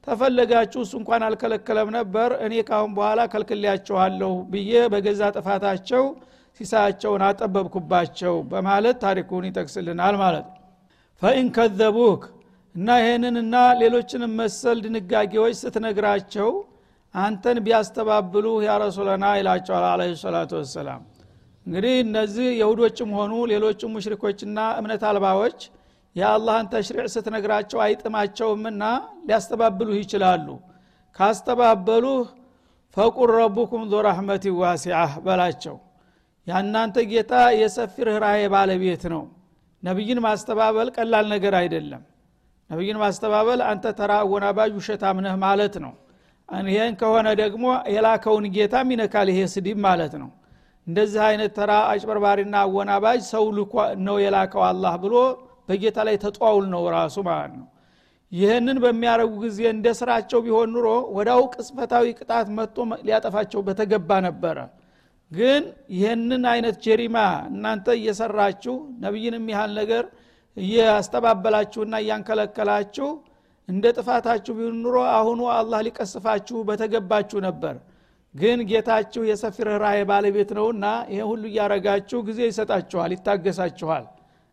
ተፈለጋችሁ 0.08 0.80
እሱ 0.86 0.94
እንኳን 1.00 1.24
አልከለከለም 1.28 1.90
ነበር 1.98 2.30
እኔ 2.46 2.54
ካሁን 2.70 2.92
በኋላ 2.98 3.22
ከልክሌያቸኋለሁ 3.34 4.32
ብዬ 4.54 4.72
በገዛ 4.94 5.22
ጥፋታቸው 5.36 6.04
ሲሳያቸውን 6.60 7.24
አጠበብኩባቸው 7.28 8.34
በማለት 8.52 8.98
ታሪኩን 9.04 9.46
ይጠቅስልናል 9.50 10.16
ማለት 10.24 10.48
ነው። 10.50 10.58
ፈኢን 11.22 11.48
ከዘቡክ 11.58 12.24
እና 12.76 12.90
ይህንንና 13.04 13.56
ሌሎችንም 13.82 14.34
መሰል 14.40 14.78
ድንጋጌዎች 14.86 15.56
ስትነግራቸው 15.62 16.50
አንተን 17.16 17.58
ቢያስተባብሉ 17.66 18.46
ያ 18.66 18.78
ረሱለና 18.84 19.26
ይላቸዋል 19.40 19.86
አለ 19.90 20.02
ሰላቱ 20.22 20.52
ወሰላም 20.60 21.02
እንግዲህ 21.66 21.96
እነዚህ 22.04 22.48
የሁዶችም 22.60 23.10
ሆኑ 23.18 23.34
ሌሎችም 23.52 23.92
ሙሽሪኮችና 23.96 24.60
እምነት 24.80 25.04
አልባዎች 25.10 25.60
የአላህን 26.16 26.68
ተሽሪዕ 26.72 27.06
ስትነግራቸው 27.14 27.80
አይጥማቸውምና 27.84 28.84
ሊያስተባብሉህ 29.28 29.98
ይችላሉ። 30.02 30.48
ካስተባበሉህ 31.16 32.26
ፈቁል 32.98 33.30
ረቡኩም 33.38 33.84
ዞ 33.92 34.02
ረሕመቲ 34.08 34.46
ዋሲዓህ 34.58 35.12
በላቸው። 35.26 35.76
ያናንተ 36.48 36.98
ጌታ 37.12 37.32
የሰፊ 37.60 37.96
ርኅራሄ 38.08 38.40
ባለቤት 38.54 39.04
ነው። 39.14 39.24
ነቢይን 39.84 40.20
ማስተባበል 40.26 40.88
ቀላል 40.98 41.26
ነገር 41.34 41.54
አይደለም። 41.62 42.02
ነቢይን 42.70 42.98
ማስተባበል 43.04 43.60
አንተ 43.70 43.86
ተራ 44.00 44.12
አወናባጅ 44.24 44.72
ውሸታም 44.80 45.18
ነህ 45.26 45.36
ማለት 45.46 45.76
ነው። 45.86 45.94
ይህን 46.70 46.94
ከሆነ 47.02 47.28
ደግሞ 47.42 47.66
የላከውን 47.94 48.46
ጌታም 48.56 48.88
ይነካል 48.94 49.28
ይሄ 49.34 49.42
ስድብ 49.54 49.78
ማለት 49.86 50.14
ነው 50.22 50.30
እንደዚህ 50.88 51.22
አይነት 51.28 51.52
ተራ 51.58 51.72
አጭበርባሪና 51.90 52.56
አወናባጅ 52.66 53.20
ሰው 53.32 53.46
ነው 54.06 54.18
የላከው 54.24 54.64
አላህ 54.70 54.94
ብሎ 55.04 55.16
በጌታ 55.70 56.00
ላይ 56.08 56.16
ተጧውል 56.24 56.66
ነው 56.74 56.84
ራሱ 56.96 57.18
ማለት 57.28 57.54
ነው። 57.60 57.68
ይህንን 58.32 58.78
በሚያደረጉ 58.84 59.34
ጊዜ 59.44 59.60
እንደ 59.74 59.88
ስራቸው 60.00 60.40
ቢሆን 60.46 60.70
ኑሮ 60.76 60.88
ወዳው 61.16 61.42
ቅጽበታዊ 61.54 62.06
ቅጣት 62.20 62.48
መጥቶ 62.58 62.78
ሊያጠፋቸው 63.08 63.62
በተገባ 63.68 64.20
ነበረ። 64.28 64.58
ግን 65.32 65.64
ይህንን 65.96 66.44
አይነት 66.54 66.76
ጀሪማ 66.86 67.18
እናንተ 67.52 67.88
እየሰራችሁ 68.00 68.76
ነቢይንም 69.04 69.46
ያህል 69.54 69.72
ነገር 69.80 70.06
እያስተባበላችሁና 70.58 71.96
እያንከለከላችሁ 72.04 73.10
እንደ 73.70 73.86
ጥፋታችሁ 73.98 74.54
ቢሆን 74.58 74.78
ኑሮ 74.84 74.98
አሁኑ 75.18 75.42
አላህ 75.58 75.80
ሊቀስፋችሁ 75.88 76.58
በተገባችሁ 76.70 77.40
ነበር 77.48 77.76
ግን 78.36 78.60
ጌታችሁ 78.70 79.22
የሰፊ 79.30 79.58
ርኅራኄ 79.68 79.98
ባለቤት 80.10 80.52
ነውና 80.58 80.86
ይህ 81.12 81.24
ሁሉ 81.30 81.44
እያረጋችሁ 81.50 82.20
ጊዜ 82.28 82.40
ይሰጣችኋል 82.50 83.12
ይታገሳችኋል። 83.16 84.06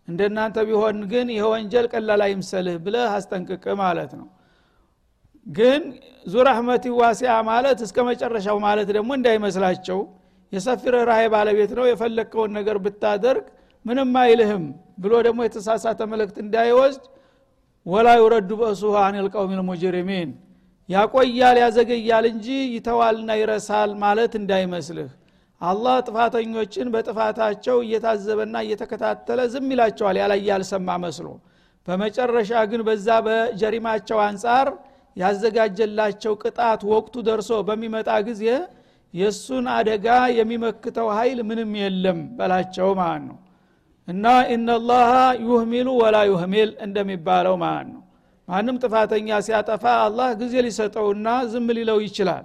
እንደናንተ 0.08 0.56
ቢሆን 0.68 0.98
ግን 1.10 1.26
ይህ 1.34 1.44
ወንጀል 1.52 1.86
ቀላል 1.92 2.22
አይምሰልህ 2.26 2.76
ብለህ 2.84 3.12
አስጠንቅቅ 3.16 3.64
ማለት 3.82 4.12
ነው። 4.20 4.26
ግን 5.46 5.82
ዙራህመቲ 6.26 6.84
ዋሲያ 6.98 7.34
ማለት 7.50 7.78
እስከ 7.86 7.98
መጨረሻው 8.08 8.56
ማለት 8.66 8.88
ደግሞ 8.96 9.10
እንዳይመስላቸው 9.18 10.00
የሰፊ 10.52 10.82
ርኅራኄ 10.94 11.22
ባለቤት 11.34 11.72
ነው 11.78 11.86
የፈለግከውን 11.88 12.52
ነገር 12.58 12.76
ብታደርግ 12.84 13.46
ምንም 13.84 14.12
አይልህም 14.22 14.64
ብሎ 14.98 15.14
ደግሞ 15.26 15.40
የተሳሳተ 15.46 16.00
መልእክት 16.12 16.36
እንዳይወስድ 16.44 17.04
ወላ 17.86 18.08
ዩረዱ 18.20 18.50
በእሱሁ 18.60 18.94
አን 19.02 19.16
ልቀውም 19.26 19.52
ልሙጅሪሚን 19.58 20.30
ያቆያል 20.88 21.56
ያዘገያል 21.62 22.26
እንጂ 22.30 22.46
ይተዋልና 22.74 23.30
ይረሳል 23.40 23.90
ማለት 24.02 24.32
እንዳይመስልህ። 24.40 25.10
አላህ 25.60 25.96
ጥፋተኞችን 26.06 26.88
በጥፋታቸው 26.94 27.76
እየታዘበና 27.84 28.56
እየተከታተለ 28.64 29.40
ዝም 29.52 29.66
ይላቸዋል 29.72 30.16
ያላየ 30.20 30.46
ያልሰማ 30.50 30.88
መስሎ። 31.04 31.26
በመጨረሻ 31.88 32.52
ግን 32.70 32.80
በዛ 32.88 33.08
በጀሪማቸው 33.26 34.18
አንጻር 34.26 34.68
ያዘጋጀላቸው 35.16 36.32
ቅጣት 36.42 36.80
ወቅቱ 36.92 37.14
ደርሶ 37.28 37.50
በሚመጣ 37.68 38.08
ጊዜ 38.28 38.44
የእሱን 39.14 39.66
አደጋ 39.76 40.06
የሚመክተው 40.38 41.08
ኃይል 41.16 41.38
ምንም 41.48 41.70
የለም 41.80 42.18
በላቸው 42.38 42.88
ማለት 43.00 43.24
ነው። 43.28 43.38
እና 44.08 44.24
ኢነላሃ 44.54 45.12
ዩህሚሉ 45.44 45.88
ወላ 46.02 46.18
ዩህሚል 46.30 46.70
እንደሚባለው 46.86 47.56
ማለት 47.64 47.88
ነው 47.94 48.02
ማንም 48.48 48.76
ጥፋተኛ 48.82 49.28
ሲያጠፋ 49.46 49.84
አላህ 50.04 50.28
ጊዜ 50.40 50.54
ሊሰጠውና 50.66 51.28
ዝም 51.52 51.66
ሊለው 51.78 51.98
ይችላል። 52.04 52.44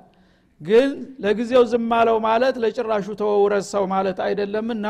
ግን 0.61 0.89
ለጊዜው 1.23 1.63
ዝም 1.71 1.91
አለው 1.97 2.17
ማለት 2.25 2.55
ለጭራሹ 2.63 3.07
ተወውረሰው 3.21 3.85
ማለት 3.93 4.19
አይደለምና 4.25 4.87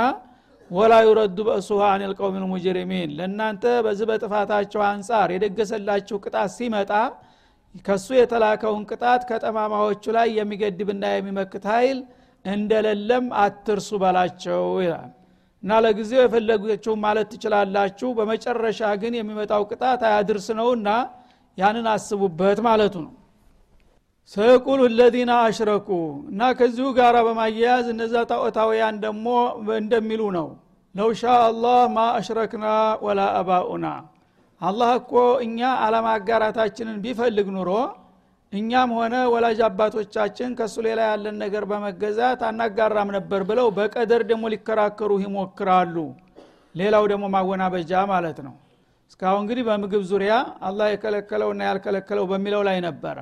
ወላ 0.71 0.93
ዩረዱ 1.05 1.37
በእሱሃ 1.47 1.81
አን 1.93 2.03
ልቀውም 2.11 2.35
ልሙጅሪሚን 2.43 3.09
ለእናንተ 3.17 3.63
በዚህ 3.85 4.05
በጥፋታቸው 4.09 4.81
አንጻር 4.89 5.29
የደገሰላችሁ 5.33 6.17
ቅጣት 6.25 6.51
ሲመጣ 6.57 6.91
ከሱ 7.85 8.07
የተላከውን 8.17 8.83
ቅጣት 8.91 9.21
ከጠማማዎቹ 9.29 10.03
ላይ 10.17 10.29
የሚገድብና 10.39 11.03
የሚመክት 11.13 11.65
ኃይል 11.73 11.99
እንደሌለም 12.45 13.25
አትርሱ 13.43 13.89
በላቸው 14.03 14.63
ይላል 14.83 15.11
እና 15.63 15.73
ለጊዜው 15.83 16.21
የፈለገችው 16.21 16.93
ማለት 17.03 17.27
ትችላላችሁ። 17.33 18.09
በመጨረሻ 18.17 18.81
ግን 19.01 19.13
የሚመጣው 19.17 19.61
ቅጣት 19.69 20.01
አያድርስ 20.07 20.47
ነውና 20.57 20.89
ያንን 21.57 21.87
አስቡበት 21.91 22.59
ማለቱ 22.67 22.95
ነው። 23.05 23.13
ሰየቁሉ 24.31 24.81
ለዚነ 24.97 25.31
አሽረኩ 25.45 25.87
እና 26.31 26.41
ከዚሁ 26.59 26.87
ጋር 26.97 27.15
በማያያዝ 27.27 27.87
እነዛ 27.93 28.13
ጣዖታውያን 28.29 28.95
ደግሞ 29.05 29.25
እንደሚሉ 29.77 30.21
ነው። 30.37 30.47
ለው 30.95 31.09
ሻ 31.19 31.33
አላህ 31.45 31.79
ማ 31.93 32.05
አሽረክና 32.17 32.65
ወላ 33.05 33.21
አባኡና። 33.39 33.85
አላህ 34.61 34.91
እኮ 34.99 35.13
እኛ 35.45 35.59
አለማጋራታችንን 35.85 36.97
ቢፈልግ 37.03 37.47
ኑሮ 37.55 37.69
እኛም 38.53 38.89
ሆነ 38.97 39.15
ወላጅ 39.33 39.59
አባቶቻችን 39.67 40.49
ከእሱ 40.57 40.75
ሌላ 40.87 41.01
ያለን 41.09 41.37
ነገር 41.43 41.63
በመገዛት 41.69 42.41
አናጋራም 42.49 43.09
ነበር 43.15 43.41
ብለው 43.49 43.67
በቀደር 43.77 44.23
ደግሞ 44.31 44.51
ሊከራከሩ 44.53 45.11
ይሞክራሉ። 45.23 45.95
ሌላው 46.75 47.05
ደግሞ 47.11 47.25
ማወናበጃ 47.35 47.93
ማለት 48.11 48.37
ነው። 48.47 48.53
እስካሁን 49.11 49.41
እንግዲህ 49.43 49.63
በምግብ 49.67 50.03
ዙሪያ 50.11 50.33
አላህ 50.67 50.87
የከለከለውና 50.91 51.61
ያልከለከለው 51.69 52.25
በሚለው 52.31 52.61
ላይ 52.69 52.77
ነበረ። 52.87 53.17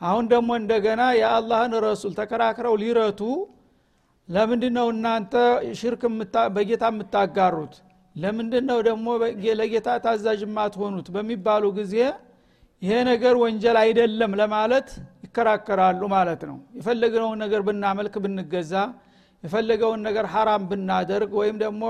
አሁን 0.00 0.24
ደግሞ 0.32 0.50
እንደገና 0.60 1.02
የአላህን 1.20 1.72
ረሱል 1.86 2.12
ተከራክረው 2.18 2.74
ሊረቱ 2.82 3.20
ለምንድ 4.28 4.64
ነው 4.76 4.86
እናንተ 4.94 5.34
ሽርክ 5.78 6.02
በጌታ 6.56 6.84
የምታጋሩት? 6.92 7.74
ለምንድ 8.16 8.54
ነው 8.68 8.78
ደግሞ 8.88 9.06
ለጌታ 9.60 9.88
ታዛዥ 10.04 10.40
የማትሆኑት? 10.46 11.06
በሚባሉ 11.14 11.64
ጊዜ 11.78 11.94
ይሄ 12.82 12.96
ነገር 13.08 13.34
ወንጀል 13.42 13.76
አይደለም 13.82 14.32
ለማለት 14.40 14.88
ይከራከራሉ 15.24 16.00
ማለት 16.14 16.42
ነው። 16.50 16.56
የፈለግነውን 16.78 17.38
ነገር 17.44 17.60
ብናመልክ 17.68 18.14
ብንገዛ 18.24 18.72
የፈለገውን 19.44 20.00
ነገር 20.08 20.26
ሐራም 20.32 20.62
ብናደርግ 20.70 21.32
ወይም 21.40 21.56
ደግሞ 21.64 21.84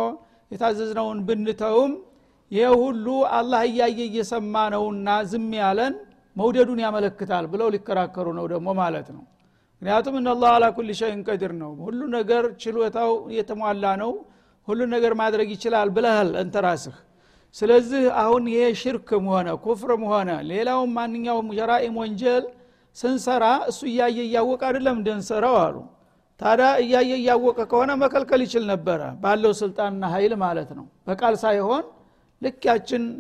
የታዘዝነውን 0.51 1.18
ብንተውም 1.29 1.92
ይህ 2.51 2.70
ሁሉ 2.83 3.07
አላህ 3.38 3.62
እያየ 3.68 3.98
እየሰማ 4.09 4.55
ነውና 4.74 5.09
ዝም 5.31 5.51
ያለን 5.61 5.94
መውደዱን 6.37 6.81
ያመለክታል 6.85 7.44
ብለው 7.53 7.68
ሊከራከሩ 7.74 8.27
ነው 8.38 8.46
ደግሞ 8.53 8.68
ማለት 8.81 9.09
ነው። 9.16 9.22
ምክንያቱም 9.83 10.14
እነላህ 10.20 10.51
አላ 10.55 10.66
ኩል 10.77 10.88
ሸይን 11.01 11.20
ቀዲር 11.29 11.53
ነው። 11.61 11.72
ሁሉ 11.85 12.01
ነገር 12.16 12.44
ችሎታው 12.62 13.12
የተሟላ 13.37 13.85
ነው። 14.03 14.12
ሁሉ 14.68 14.81
ነገር 14.94 15.12
ማድረግ 15.20 15.48
ይችላል 15.55 15.88
ብለሃል 15.96 16.31
እንተ 16.42 16.57
ስለዚህ 17.54 18.02
አሁን 18.22 18.44
ይሄ 18.52 18.62
ሽርክም 18.80 19.26
ሆነ 19.32 19.48
ኩፍርም 19.64 20.02
ሆነ 20.11 20.30
ሌላውም 20.50 20.90
ማንኛውም 20.98 21.48
ጀራኢም 21.58 21.94
ወንጀል 22.02 22.44
ስንሰራ 22.96 23.44
እሱ 23.70 23.80
እያየ 23.90 24.18
እያወቀ 24.26 24.62
አይደለም 24.68 24.96
እንደንሰራው 25.00 25.56
አሉ። 25.64 25.76
ታዲያ 26.40 26.68
እያየ 26.82 27.12
እያወቀ 27.20 27.58
ከሆነ 27.70 27.90
መከልከል 28.02 28.40
ይችል 28.46 28.64
ነበረ 28.72 29.00
ባለው 29.22 29.52
ስልጣንና 29.61 30.04
ኃይል 30.14 30.32
ማለት 30.44 30.70
ነው። 30.78 30.87
በቃል 31.08 31.34
ሳይሆን 31.44 31.84
ልክ 32.42 32.64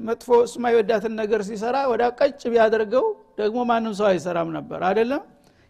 መጥፎ 0.08 0.28
እሱ 0.44 0.54
ማይወዳትን 0.64 1.14
ነገር 1.20 1.40
ሲሰራ 1.48 1.76
ወደ 1.92 2.02
ቀጭ 2.18 2.40
ቢያደርገው 2.52 3.06
ደግሞ 3.40 3.58
ማንም 3.70 3.94
ሰው 4.00 4.06
አይሰራም 4.10 4.50
ነበር 4.56 4.80
አይደለም? 4.88 5.22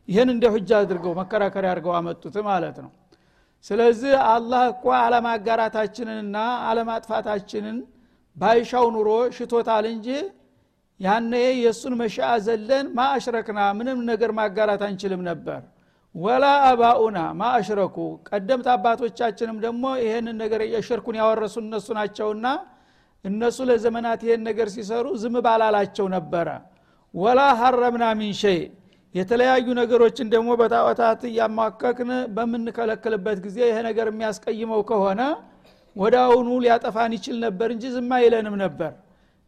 ይህን 0.08 0.28
እንደ 0.34 0.44
ሁጃ 0.54 0.70
አድርገው 0.82 1.12
መከራከሪያ 1.20 1.70
አድርገው 1.72 1.94
አመጡት 1.98 2.36
ማለት 2.48 2.76
ነው። 2.84 2.90
ስለዚህ 3.64 4.12
አላህ 4.32 4.62
እኳ 4.72 4.84
አለማጋራታችንንና 5.04 6.36
አለማጥፋታችንን 6.68 7.78
ባይሻው 8.38 8.86
ኑሮ 8.94 9.08
ሽቶታል 9.36 9.86
እንጂ 9.92 10.08
ያነ 11.00 11.32
የእሱን 11.56 11.94
መሻአ 12.00 12.30
ዘለን 12.46 12.86
ማአሽረክና 12.96 13.60
ምንም 13.78 13.98
ነገር 14.10 14.30
ማጋራት 14.38 14.82
አንችልም 14.86 15.22
ነበር። 15.28 15.60
ወላ 16.14 16.44
አባኡና 16.68 17.18
ማአሽረኩ 17.40 17.96
ቀደምት 18.28 18.68
አባቶቻችንም 18.74 19.58
ደግሞ 19.64 19.84
ይህንን 20.02 20.36
ነገር 20.42 20.60
የሽርኩን 20.72 21.16
ያወረሱ 21.20 21.56
እነሱ 21.64 21.86
ናቸውና 21.98 22.46
እነሱ 23.24 23.58
ለዘመናት 23.68 24.20
ይህን 24.26 24.42
ነገር 24.48 24.68
ሲሰሩ 24.74 25.06
ዝም 25.22 25.36
ባላላቸው 25.46 26.06
ነበረ። 26.16 26.48
ወላ 27.14 27.40
ሀረምና 27.60 28.04
ሚን 28.18 28.34
ሸይ። 28.40 28.60
የተለያዩ 29.14 29.66
ነገሮችን 29.78 30.26
ደግሞ 30.34 30.48
በጣዖታት 30.60 31.20
እያሟከክን 31.28 32.10
በምንከለክልበት 32.36 33.38
ጊዜ 33.46 33.58
ይሄ 33.68 33.76
ነገር 33.88 34.08
የሚያስቀይመው 34.12 34.82
ከሆነ 34.90 35.20
ወደ 35.96 36.14
አሁኑ 36.24 36.48
ሊያጠፋን 36.64 37.12
ይችል 37.16 37.36
ነበር 37.44 37.68
እንጂ 37.74 37.84
ዝም 37.94 38.10
አይለንም 38.16 38.56
ነበር። 38.64 38.92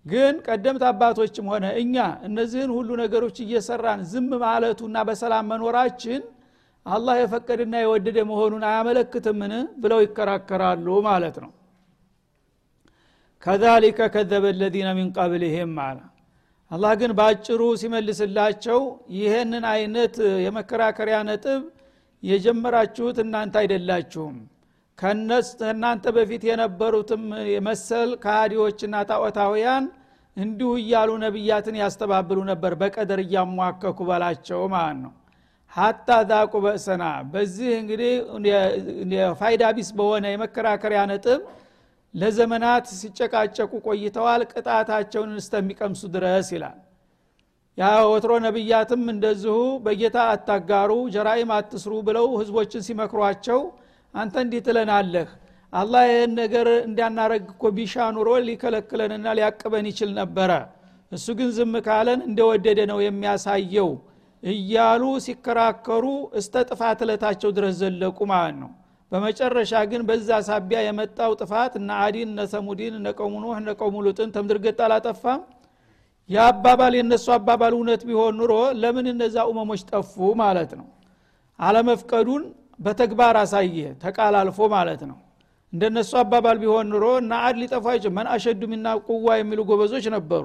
ግን 0.06 0.34
ቀደምት 0.46 0.82
አባቶችም 0.88 1.46
ሆነ 1.52 1.66
እኛ 1.80 1.96
እነዚህን 2.26 2.70
ሁሉ 2.76 2.90
ነገሮች 3.02 3.36
እየሰራን 3.44 4.02
ዝም 4.12 4.28
ማለቱና 4.42 4.96
በሰላም 5.08 5.48
መኖራችን 5.52 6.22
አላህ 6.86 7.16
የፈቀድና 7.18 7.74
የወደደ 7.82 8.18
መሆኑን 8.30 8.62
አያመለክትምን? 8.68 9.52
ብለው 9.82 9.98
ይከራከራሉ 10.04 10.86
ማለት 11.08 11.36
ነው። 11.44 11.50
ከዛሊከ 13.42 13.98
ከዘበ 14.14 14.44
ለዚነ 14.60 14.88
ሚን 14.96 15.08
ቀብልህም 15.16 15.74
አለ። 15.84 15.98
አላህ 16.70 16.92
ግን 17.00 17.12
በአጭሩ 17.18 17.60
ሲመልስላቸው 17.80 18.80
ይህንን 19.16 19.64
አይነት 19.72 20.16
የመከራከሪያ 20.44 21.18
ነጥብ 21.28 21.62
የጀመራችሁት 22.22 23.18
እናንተ 23.24 23.54
አይደላችሁም 23.62 24.36
ከእናንተ 25.00 26.04
በፊት 26.16 26.42
የነበሩትም 26.48 27.22
መሰል 27.66 28.10
ከሃዲዎችና 28.22 28.96
ጣዖታውያን 29.10 29.84
እንዲሁ 30.36 30.70
እያሉ 30.80 31.10
ነቢያትን 31.22 31.76
ያስተባብሉ 31.80 32.38
ነበር። 32.50 32.72
በቀደር 32.80 33.20
እያሟከኩ 33.24 33.98
በላቸው 34.10 34.60
ማለት 34.74 34.98
ነው። 35.04 35.12
ሀታ 35.72 36.08
ዛቁ 36.30 36.52
በእሰና። 36.64 37.02
በዚህ 37.32 37.70
እንግዲህ 37.80 38.12
ፋይዳ 39.40 39.64
ቢስ 39.76 39.90
በሆነ 39.98 40.24
የመከራከሪያ 40.32 41.00
ነጥብ 41.10 41.40
ለዘመናት 42.14 42.86
ሲጨቃጨቁ 43.00 43.72
ቆይተዋል። 43.86 44.42
ቅጣታቸውን 44.52 45.34
እስተሚቀምሱ 45.40 46.02
ድረስ 46.14 46.48
ይላል። 46.56 46.78
ያ 47.78 47.90
ወትሮ 48.10 48.32
ነቢያትም 48.46 49.04
እንደዚሁ 49.12 49.56
በጌታ 49.84 50.18
አታጋሩ 50.32 50.92
ጀራኢም 51.14 51.52
አትስሩ 51.56 51.92
ብለው 52.08 52.26
ህዝቦችን 52.40 52.82
ሲመክሯቸው 52.88 53.60
አንተ 54.14 54.34
እንዲህ 54.44 54.60
ትለናለህ? 54.66 55.28
አላህ 55.72 56.02
ይህን 56.10 56.32
ነገር 56.40 56.66
እንዳናረግ 56.86 57.42
እኮ 57.52 57.64
ቢሻ 57.76 57.94
ኑሮ 58.16 58.28
ሊከለክለንና 58.46 59.26
ሊያቅበን 59.38 59.86
ይችል 59.90 60.10
ነበረ። 60.18 60.50
እሱ 61.12 61.26
ግን 61.38 61.48
ዝም 61.56 61.74
ካለን 61.86 62.20
እንደወደደ 62.28 62.80
ነው 62.90 62.98
የሚያሳየው 63.04 63.90
እያሉ 64.42 65.02
ሲከራከሩ 65.24 66.04
እስተ 66.40 66.54
ጥፋት 66.68 66.98
እለታቸው 67.04 67.50
ድረስ 67.56 67.74
ዘለቁ 67.80 68.18
ማለት 68.32 68.56
ነው። 68.62 68.70
በመጨረሻ 69.12 69.72
ግን 69.90 70.02
በዛ 70.08 70.28
ሳቢያ 70.48 70.80
የመጣው 70.86 71.32
ጥፋት 71.40 71.72
እነ 71.80 71.90
አዲን 72.04 72.28
እነ 72.32 72.40
ሰሙዲን 72.52 72.94
እነ 72.98 73.08
ቀውሙ 73.18 73.44
እነ 73.56 73.70
ቀውሙ 73.80 73.96
ተምድርገጥ 74.36 74.78
አላጠፋም? 74.86 75.40
የአባባል 76.30 76.92
የእነሱ 76.96 77.26
አባባል 77.36 77.72
እውነት 77.76 78.02
ቢሆን 78.08 78.34
ኑሮ 78.40 78.52
ለምን 78.82 79.06
እነዛ 79.12 79.36
ኡመሞች 79.50 79.80
ጠፉ 79.90 80.14
ማለት 80.42 80.72
ነው? 80.78 80.86
አለመፍቀዱን 81.58 82.42
በተግባር 82.80 83.36
አሳየ። 83.40 83.76
ተቃላልፎ 84.02 84.58
ማለት 84.74 85.02
ነው። 85.10 85.18
እንደነሱ 85.72 86.12
አባባል 86.20 86.56
ቢሆን 86.62 86.86
ኑሮ 86.92 87.06
እና 87.20 87.32
አድ 87.46 87.56
ሊጠፋ 87.62 87.84
አይችል 87.92 88.12
መን 88.16 88.28
አሸዱ 88.34 88.62
ሚና 88.72 88.86
ቁዋ 89.08 89.36
የሚሉ 89.40 89.60
ጎበዞች 89.68 90.06
ነበሩ። 90.16 90.44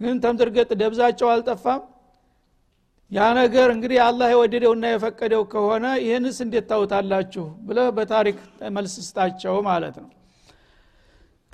ግን 0.00 0.16
ተምድርገጥ 0.24 0.70
ደብዛቸው 0.80 1.28
አልጠፋም። 1.32 1.80
ያ 3.12 3.26
ነገር 3.38 3.68
እንግዲህ 3.74 3.98
አላህ 4.06 4.28
የወደደውና 4.32 4.84
የፈቀደው 4.90 5.42
ከሆነ 5.52 5.86
ይህንስ 6.02 6.38
እንዴት 6.44 6.66
ታውታላችሁ 6.70 7.44
ብለ 7.66 7.78
በታሪክ 7.96 8.38
መልስ 8.76 8.94
ማለት 9.66 9.96
ነው። 10.02 10.10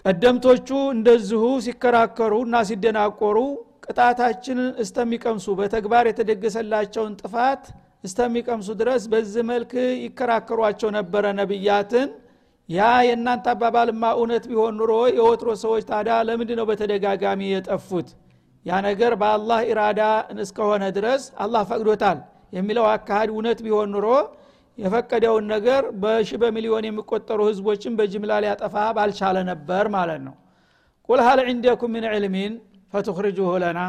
ቀደምቶቹ 0.05 0.69
እንደዚሁ 0.95 1.43
ሲከራከሩ 1.67 2.35
እና 2.47 2.57
ሲደናቆሩ 2.69 3.39
ቅጣታችንን 3.85 4.69
እስተሚቀምሱ 4.83 5.47
በተግባር 5.61 6.05
የተደገሰላቸውን 6.09 7.15
ጥፋት 7.21 7.63
እስተሚቀምሱ 8.05 8.69
ድረስ 8.81 9.03
በዚህ 9.13 9.43
መልክ 9.51 9.73
ይከራከሯቸው 10.05 10.91
ነበረ 10.97 11.25
ነቢያትን። 11.39 12.09
ያ 12.69 12.81
የእናንተ 13.07 13.47
አባባልማ 13.53 14.05
እውነት 14.19 14.45
ቢሆን 14.51 14.75
ኑሮ 14.79 14.93
የወትሮ 15.17 15.51
ሰዎች 15.63 15.83
ታዲያ 15.91 16.15
ለምንድ 16.29 16.51
ነው 16.59 16.67
በተደጋጋሚ 16.71 17.41
የጠፉት? 17.49 18.09
ያ 18.67 18.73
ነገር 18.87 19.13
በአላህ 19.21 19.59
ኢራዳ 19.71 20.03
እስከሆነ 20.45 20.85
ድረስ 20.97 21.23
አላህ 21.45 21.63
ፈቅዶታል 21.71 22.19
የሚለው 22.53 22.87
አካሃድ 22.93 23.31
እውነት 23.35 23.59
ቢሆን 23.67 23.91
ኑሮ 23.95 24.07
የፈቀደውን 24.79 25.45
ነገር 25.55 25.83
በሺ 26.03 26.31
በሚሊዮን 26.43 26.87
የሚቆጠሩ 26.89 27.41
ህዝቦችን 27.49 27.93
በጅምላ 27.99 28.33
ሊያጠፋ 28.45 28.75
ባልቻለ 28.97 29.37
ነበር 29.51 29.85
ማለት 29.97 30.21
ነው። 30.27 30.35
ቁል 31.09 31.21
ሀል 31.27 31.41
ዕንደኩም 31.47 31.93
ምን 31.97 32.05
ዕልሚን 32.13 32.53
ፈትኽርጁሁ 32.93 33.51
ለና 33.63 33.81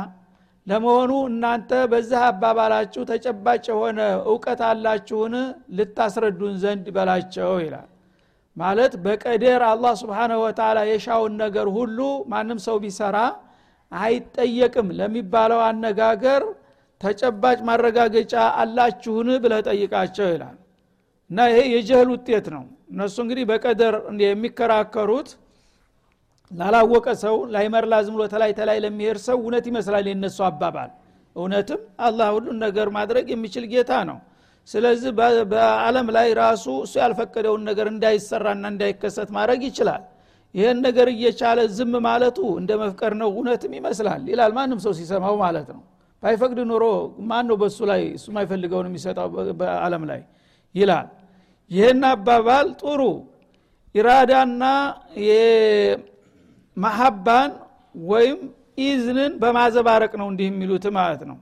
ለመሆኑ 0.68 1.12
እናንተ 1.30 1.72
በዚህ 1.92 2.22
አባባላችሁ 2.28 3.02
ተጨባጭ 3.10 3.66
የሆነ 3.72 4.00
እውቀት 4.30 4.62
አላችሁን? 4.70 5.34
ልታስረዱን 5.78 6.56
ዘንድ 6.64 6.86
በላቸው 6.96 7.52
ይላል። 7.64 7.90
ማለት 8.58 8.94
በቀደር 9.06 9.62
አላህ 9.70 9.94
ስብሓንሁ 10.02 10.38
ወተላ 10.44 10.78
የሻውን 10.90 11.34
ነገር 11.44 11.68
ሁሉ 11.78 12.00
ማንም 12.32 12.60
ሰው 12.68 12.78
ቢሰራ 12.84 13.18
አይጠየቅም 13.92 14.88
ለሚባለው 15.00 15.60
አነጋገር 15.68 16.44
ተጨባጭ 17.02 17.58
ማረጋገጫ 17.68 18.34
አላችሁን 18.62 19.30
ብለህ 19.44 19.62
ጠይቃቸው 19.70 20.28
ይላል። 20.34 20.56
እና 21.30 21.40
ይሄ 21.50 21.60
የጀህል 21.74 22.10
ውጤት 22.14 22.48
ነው። 22.56 22.64
እነሱ 22.92 23.16
እንግዲህ 23.24 23.46
በቀደር 23.52 23.96
የሚከራከሩት 24.26 25.30
ላላወቀ 26.52 27.08
ሰው 27.24 27.36
ላይመር 27.54 27.86
ላዝም 27.92 28.16
ተላይ 28.34 28.52
ተላይ 28.60 28.78
ለሚሄድ 28.84 29.18
ሰው 29.26 29.38
እውነት 29.42 29.66
ይመስላል 29.72 30.06
የነሱ 30.12 30.38
አባባል። 30.48 30.92
እውነትም 31.36 31.82
አላህ 32.00 32.28
ሁሉን 32.36 32.58
ነገር 32.66 32.88
ማድረግ 32.98 33.26
የሚችል 33.34 33.66
ጌታ 33.72 33.92
ነው። 34.10 34.18
ስለዚህ 34.68 35.12
በአለም 35.52 36.08
ላይ 36.16 36.28
ራሱ 36.40 36.66
እሱ 36.86 36.94
ያልፈቀደውን 37.02 37.64
ነገር 37.70 37.88
እንዳይሰራና 37.92 38.66
እንዳይከሰት 38.74 39.30
ማድረግ 39.38 39.62
ይችላል። 39.70 40.04
ይህን 40.56 40.78
ነገር 40.86 41.08
እየቻለ 41.14 41.60
ዝም 41.78 41.94
ማለቱ 42.06 42.38
እንደ 42.60 42.72
መፍቀር 42.82 43.14
ነው 43.22 43.30
እውነትም 43.34 43.74
ይመስላል 43.80 44.22
ይላል 44.32 44.52
ማንም 44.58 44.80
ሰው 44.86 44.94
ሲሰማው 45.00 45.36
ማለት 45.44 45.68
ነው። 45.76 45.82
ባይፈቅድ 46.24 46.60
ኑሮ 46.70 46.84
ማን 47.30 47.46
ነው 47.50 47.58
በሱ 47.62 47.80
ላይ 47.90 48.02
እሱ 48.18 48.26
ማይፈልገውን 48.36 48.88
የሚሰጠው 48.90 49.28
በአለም 49.60 50.04
ላይ 50.12 50.22
ይላል። 50.76 51.08
ይህን 51.72 52.02
አባባል 52.10 52.68
ጥሩ 52.82 53.02
ኢራዳና 53.96 54.64
ማሀባን 56.78 57.52
ወይም 57.96 58.40
ኢዝንን 58.86 59.34
በማዘባረቅ 59.42 60.14
ነው 60.22 60.28
እንዲህ 60.32 60.48
የሚሉት 60.50 60.86
ማለት 60.98 61.22
ነው። 61.30 61.38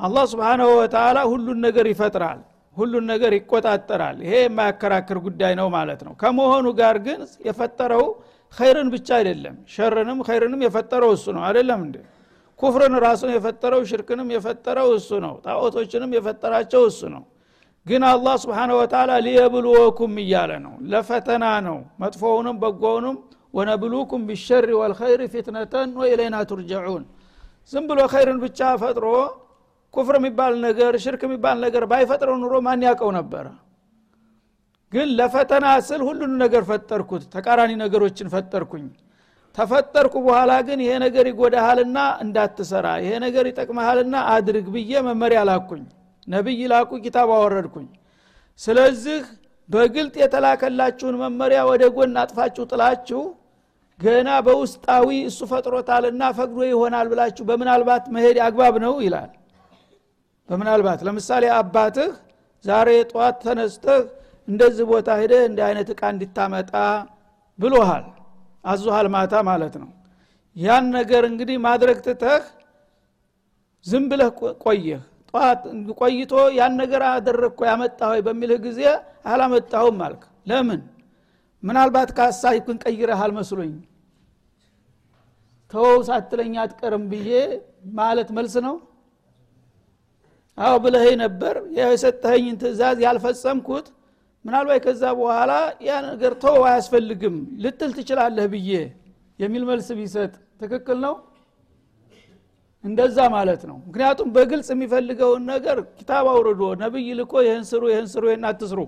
አላህ 0.00 0.24
ስብሓናሁ 0.32 0.68
ወተላ 0.78 1.18
ሁሉን 1.32 1.58
ነገር 1.66 1.86
ይፈጥራል 1.92 2.40
ሁሉን 2.76 3.04
ነገር 3.10 3.32
ይቆጣጠራል። 3.36 4.16
ይሄ 4.24 4.34
የማያከራክር 4.42 5.18
ጉዳይ 5.26 5.52
ነው 5.60 5.68
ማለት 5.74 6.00
ነው። 6.06 6.12
ከመሆኑ 6.22 6.66
ጋር 6.80 6.96
ግን 7.06 7.20
የፈጠረው 7.48 8.04
ኸይርን 8.52 8.88
ብቻ 8.94 9.08
አይደለም 9.18 9.54
ሸርንም 9.74 10.18
ኸይርንም 10.28 10.60
የፈጠረው 10.66 11.10
እሱ 11.16 11.26
ነው። 11.36 11.42
አይደለም 11.48 11.80
እንዴ? 11.86 11.96
ኩፍርን 12.60 12.94
ራሱን 13.06 13.30
የፈጠረው 13.34 13.80
ሽርክንም 13.90 14.28
የፈጠረው 14.34 14.88
እሱ 14.98 15.10
ነው። 15.24 15.34
ጣዖቶችንም 15.46 16.10
የፈጠራቸው 16.16 16.82
እሱ 16.90 17.00
ነው። 17.14 17.22
ግን 17.86 18.02
አላህ 18.10 18.34
ስብሓነ 18.44 18.70
ወተላ 18.80 19.10
ሊየብልወኩም 19.26 20.12
እያለ 20.22 20.52
ነው። 20.66 20.74
ለፈተና 20.92 21.46
ነው። 21.66 21.78
መጥፎውንም 22.02 22.56
በጎውንም 22.62 23.16
ወነብሉኩም 23.54 24.22
ቢሸሪ 24.28 24.70
ወልኸይር 24.80 25.20
ፊትነተን 25.32 25.90
ወኢለይና 26.00 26.36
ቱርጀዑን። 26.50 27.04
ዝም 27.72 27.84
ብሎ 27.90 28.00
ኸይርን 28.12 28.38
ብቻ 28.44 28.60
ፈጥሮ 28.82 29.04
ኩፍር 29.94 30.16
የሚባል 30.18 30.54
ነገር 30.66 30.92
ሽርክ 31.04 31.22
የሚባል 31.26 31.56
ነገር 31.64 31.84
ባይፈጥረው 31.90 32.36
ኑሮ 32.42 32.54
ማን 32.66 32.82
ያውቀው 32.86 33.10
ነበረ 33.18 33.46
ግን 34.92 35.08
ለፈተና 35.18 35.66
ስል 35.86 36.02
ሁሉን 36.08 36.32
ነገር 36.42 36.62
ፈጠርኩት 36.68 37.22
ተቃራኒ 37.34 37.70
ነገሮችን 37.82 38.28
ፈጠርኩኝ። 38.34 38.84
ተፈጠርኩ 39.56 40.14
በኋላ 40.26 40.52
ግን 40.66 40.78
ይሄ 40.84 40.92
ነገር 41.04 41.24
ይጎዳሃልና 41.30 41.98
እንዳትሰራ 42.24 42.86
ይሄ 43.02 43.12
ነገር 43.24 43.44
ይጠቅመሃልና 43.50 44.14
አድርግ 44.32 44.66
ብዬ 44.74 45.02
መመሪያ 45.08 45.40
ላኩኝ። 45.50 45.84
ነቢይ 46.28 46.60
ላኩ 46.72 46.90
ኪታብ 47.04 47.30
አወረድኩኝ። 47.36 47.88
ስለዚህ 48.60 49.20
በግልጥ 49.68 50.14
የተላከላችሁን 50.22 51.16
መመሪያ 51.22 51.60
ወደ 51.70 51.84
ጎን 51.96 52.16
አጥፋችሁ 52.22 52.64
ጥላችሁ 52.72 53.20
ገና 54.00 54.28
በውስጣዊ 54.46 55.08
እሱ 55.28 55.40
ፈጥሮታልና 55.50 56.22
ፈቅዶ 56.38 56.58
ይሆናል 56.68 57.06
ብላችሁ 57.12 57.44
በምናልባት 57.50 58.04
መሄድ 58.14 58.38
አግባብ 58.46 58.74
ነው 58.84 58.94
ይላል። 59.04 59.30
በምናልባት 60.48 61.00
ለምሳሌ 61.06 61.44
አባትህ 61.58 62.10
ዛሬ 62.64 62.88
ጠዋት 63.10 63.36
ተነስተህ 63.44 64.02
እንደዚህ 64.48 64.84
ቦታ 64.90 65.08
ሄደህ 65.20 65.42
እንደ 65.48 65.60
አይነት 65.68 65.88
እቃ 65.94 66.02
እንዲታመጣ 66.14 66.72
ብሎሃል 67.58 68.04
አዙሃል 68.64 69.06
ማታ 69.14 69.34
ማለት 69.48 69.74
ነው። 69.82 69.90
ያን 70.56 70.84
ነገር 70.96 71.22
እንግዲህ 71.30 71.56
ማድረግ 71.64 71.98
ትተህ 72.06 72.42
ዝም 73.86 74.04
ብለህ 74.10 74.28
ቆየህ። 74.64 75.00
ጠዋት 75.30 75.62
ቆይቶ 76.00 76.32
ያን 76.58 76.74
ነገር 76.80 77.02
አደረግኮ 77.08 77.60
ያመጣ 77.70 78.00
ሆይ 78.10 78.20
በሚልህ 78.26 78.58
ጊዜ 78.66 78.80
አላመጣሁም 79.26 79.98
አልክ። 80.06 80.22
ለምን 80.46 80.80
ምናልባት 81.64 82.10
ከሀሳብህን 82.16 82.78
ቀይረሃል 82.84 83.32
መስሎኝ። 83.36 83.74
ተወው 85.72 86.00
ሳትለኝ 86.08 86.54
አትቀርም 86.62 87.04
ብዬ 87.12 87.30
ማለት 87.98 88.28
መልስ 88.36 88.54
ነው? 88.66 88.74
አዎ 90.58 90.74
ብለህ 90.84 91.04
ነበር። 91.22 91.54
የሰጠኸኝን 91.78 92.56
ትእዛዝ 92.62 92.98
ያልፈጸምኩት 93.06 93.86
ምናልባት 94.44 94.80
ከዛ 94.84 95.02
በኋላ 95.18 95.52
ያ 95.86 95.92
ነገር 96.08 96.32
ተው 96.42 96.56
አያስፈልግም 96.68 97.36
ልትል 97.62 97.92
ትችላለህ 97.98 98.46
ብዬ 98.54 98.70
የሚል 99.38 99.62
መልስ 99.70 99.88
ቢሰጥ 99.98 100.32
ትክክል 100.60 100.98
ነው? 101.06 101.14
እንደዛ 102.84 103.18
ማለት 103.34 103.62
ነው። 103.68 103.76
ምክንያቱም 103.88 104.28
በግልጽ 104.34 104.68
የሚፈልገውን 104.74 105.42
ነገር 105.52 105.76
ኪታብ 105.98 106.26
አውርዶ 106.32 106.62
ነብይ 106.82 107.08
ልኮ 107.20 107.34
ይህን 107.46 107.64
ስሩ 107.70 107.82
ይህን 107.92 108.06
ስሩ 108.12 108.24
ይህን 108.30 108.44
አትስሩ 108.50 108.80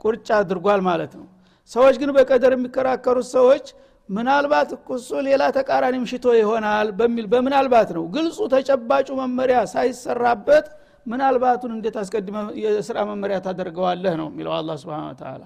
ቁርጫ 0.00 0.28
አድርጓል 0.40 0.80
ማለት 0.88 1.12
ነው 1.20 1.26
ሰዎች 1.72 1.96
ግን 2.00 2.10
በቀደር 2.16 2.52
የሚከራከሩት 2.56 3.28
ሰዎች 3.36 3.66
ምናልባት 4.08 4.70
እሱ 4.96 5.10
ሌላ 5.26 5.42
ተቃራኒ 5.56 5.96
ምሽቶ 6.02 6.26
ይሆናል 6.38 6.88
በሚል 6.98 7.26
በምናልባት 7.32 7.90
ነው። 7.96 8.04
ግልጹ 8.14 8.38
ተጨባጩ 8.54 9.08
መመሪያ 9.20 9.58
ሳይሰራበት 9.72 10.66
ምናልባቱን 11.06 11.72
እንዴት 11.76 11.96
አስቀድመ 12.02 12.36
የስራ 12.62 12.98
መመሪያ 13.10 13.36
ታደርገዋለህ 13.46 14.14
ነው 14.20 14.28
የሚለው 14.30 14.52
አላ 14.58 14.76
ስብን 14.82 15.16
ተላ 15.22 15.42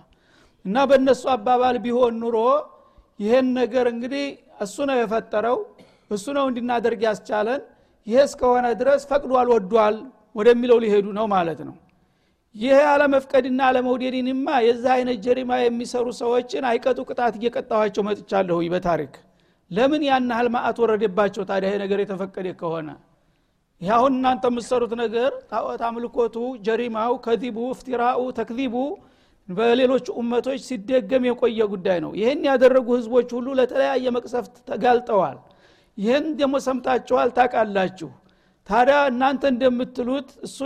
እና 0.65 0.77
በእነሱ 0.91 1.23
አባባል 1.35 1.77
ቢሆን 1.85 2.15
ኑሮ 2.23 2.39
ይህን 3.21 3.47
ነገር 3.61 3.87
እንግዲህ 3.93 4.25
እሱ 4.65 4.77
ነው 4.91 4.97
የፈጠረው 5.01 5.57
እሱ 6.11 6.27
ነው 6.37 6.45
እንድናደርግ 6.51 7.01
ያስቻለን 7.09 7.61
ይሄ 8.07 8.19
እስከሆነ 8.29 8.67
ድረስ 8.81 9.03
ፈቅዷል 9.11 9.49
ወዷል 9.55 9.97
ወደሚለው 10.39 10.79
ሊሄዱ 10.85 11.07
ነው 11.19 11.27
ማለት 11.35 11.61
ነው 11.69 11.75
ይሄ 12.57 12.77
አለመፍቀድና 12.91 13.61
አለመውደድንማ 13.69 14.47
የዚህ 14.67 14.91
አይነት 14.95 15.19
ጀሪማ 15.25 15.53
የሚሰሩ 15.61 16.07
ሰዎችን 16.21 16.65
አይቀጡ 16.71 16.99
ቅጣት 17.09 17.35
እየቀጣኋቸው 17.39 18.05
መጥቻለሁ 18.09 18.59
በታሪክ። 18.75 19.15
ለምን 19.71 20.03
ያን 20.09 20.31
ያህል 20.33 20.49
ማአት 20.55 20.77
ወረደባቸው 20.83 21.45
ታዲያ 21.51 21.69
ይሄ 21.71 21.77
ነገር 21.83 21.99
የተፈቀደ 22.03 22.49
ከሆነ? 22.61 22.89
ይህ 23.81 23.91
አሁን 23.97 24.13
እናንተ 24.19 24.45
የምትሰሩት 24.51 24.93
ነገር 25.03 25.31
ጣዖት 25.51 25.83
አምልኮቱ 25.89 26.37
ጀሪማው 26.67 27.15
ከዚቡ 27.25 27.59
እፍቲራኡ 27.75 28.21
ተክዚቡ 28.39 28.75
በሌሎች 29.49 30.07
ኡመቶች 30.19 30.61
ሲደገም 30.69 31.27
የቆየ 31.29 31.61
ጉዳይ 31.73 31.99
ነው። 32.05 32.13
ይህን 32.21 32.41
ያደረጉ 32.49 32.89
ህዝቦች 32.99 33.29
ሁሉ 33.37 33.49
ለተለያየ 33.59 34.13
መቅሰፍት 34.17 34.55
ተጋልጠዋል። 34.71 35.39
ይህን 35.99 36.25
ደግሞ 36.41 36.57
ሰምታችኋል 36.67 37.29
ታቃላችሁ 37.37 38.11
ታዲያ 38.67 38.97
እናንተ 39.11 39.43
እንደምትሉት 39.53 40.29
እሱ 40.47 40.57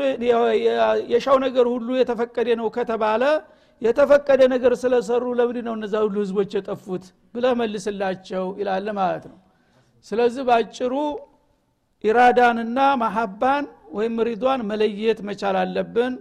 የሻው 1.13 1.37
ነገር 1.45 1.67
ሁሉ 1.73 1.89
የተፈቀደ 2.01 2.49
ነው 2.61 2.69
ከተባለ 2.77 3.23
የተፈቀደ 3.83 4.41
ነገር 4.53 4.73
ስለሰሩ 4.81 5.25
ለምንድ 5.39 5.59
ነው 5.67 5.75
እነዛ 5.79 5.95
ሁሉ 6.07 6.17
ህዝቦች 6.25 6.51
የጠፉት 6.57 7.05
ብለህ 7.35 7.53
መልስላቸው 7.61 8.47
ይላል 8.61 8.89
ማለት 8.99 9.25
ነው። 9.31 9.39
ስለዚህ 10.07 10.43
ባጭሩ 10.49 10.93
ኢራዳንና 12.05 12.79
ማሀባን 13.03 13.65
ወይም 13.97 14.17
ሪዷን 14.29 14.61
መለየት 14.71 15.19
መቻል 15.29 15.57
አለብን። 15.63 16.13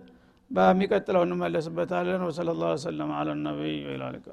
በሚቀጥለው 0.52 1.24
እንመለስበታለን። 1.26 2.22
ወሰለ 2.28 2.50
ላሁ 2.62 2.78
ሰለም 2.86 3.12
አለ 3.18 3.30
ነቢይ 3.46 3.76
ወይላልቃ 3.90 4.28